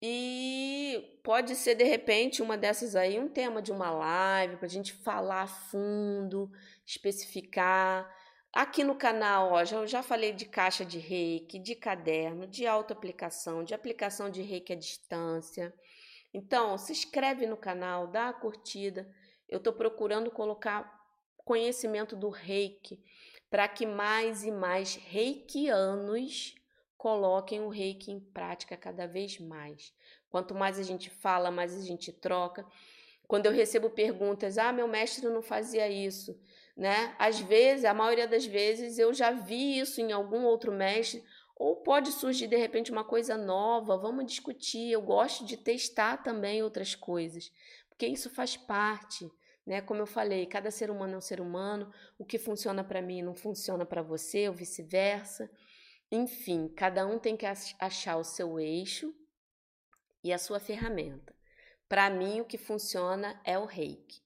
[0.00, 4.70] E pode ser de repente uma dessas aí um tema de uma live para a
[4.70, 6.50] gente falar a fundo,
[6.86, 8.08] especificar.
[8.52, 13.62] Aqui no canal, ó, já, já falei de caixa de reiki, de caderno, de autoaplicação,
[13.62, 15.72] de aplicação de reiki à distância.
[16.32, 19.08] Então, se inscreve no canal, dá a curtida.
[19.48, 20.98] Eu estou procurando colocar
[21.44, 23.02] conhecimento do reiki
[23.50, 26.54] para que mais e mais reikianos
[26.96, 29.94] coloquem o reiki em prática cada vez mais.
[30.30, 32.66] Quanto mais a gente fala, mais a gente troca.
[33.26, 36.38] Quando eu recebo perguntas, ah, meu mestre não fazia isso
[36.78, 37.12] né?
[37.18, 41.24] Às vezes, a maioria das vezes, eu já vi isso em algum outro mestre,
[41.56, 44.92] ou pode surgir de repente uma coisa nova, vamos discutir.
[44.92, 47.52] Eu gosto de testar também outras coisas,
[47.88, 49.28] porque isso faz parte,
[49.66, 49.80] né?
[49.80, 53.22] Como eu falei, cada ser humano é um ser humano, o que funciona para mim
[53.22, 55.50] não funciona para você, ou vice-versa.
[56.12, 57.44] Enfim, cada um tem que
[57.80, 59.12] achar o seu eixo
[60.22, 61.34] e a sua ferramenta.
[61.88, 64.22] Para mim, o que funciona é o reiki.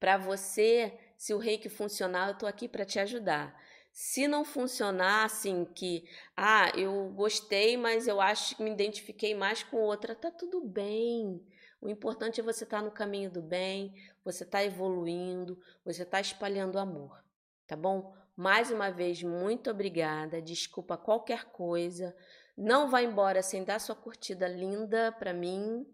[0.00, 3.58] Para você, se o reiki funcionar, eu estou aqui para te ajudar.
[3.92, 6.04] Se não funcionar, assim, que,
[6.36, 11.40] ah, eu gostei, mas eu acho que me identifiquei mais com outra, tá tudo bem.
[11.80, 16.20] O importante é você estar tá no caminho do bem, você está evoluindo, você está
[16.20, 17.22] espalhando amor,
[17.66, 18.14] tá bom?
[18.36, 20.42] Mais uma vez, muito obrigada.
[20.42, 22.16] Desculpa qualquer coisa.
[22.56, 25.86] Não vá embora sem dar sua curtida linda para mim,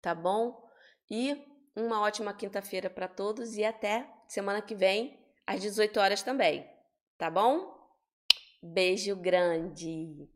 [0.00, 0.64] tá bom?
[1.10, 1.44] E
[1.74, 6.68] uma ótima quinta-feira para todos e até semana que vem, às 18 horas também.
[7.16, 7.76] Tá bom?
[8.62, 10.28] Beijo grande!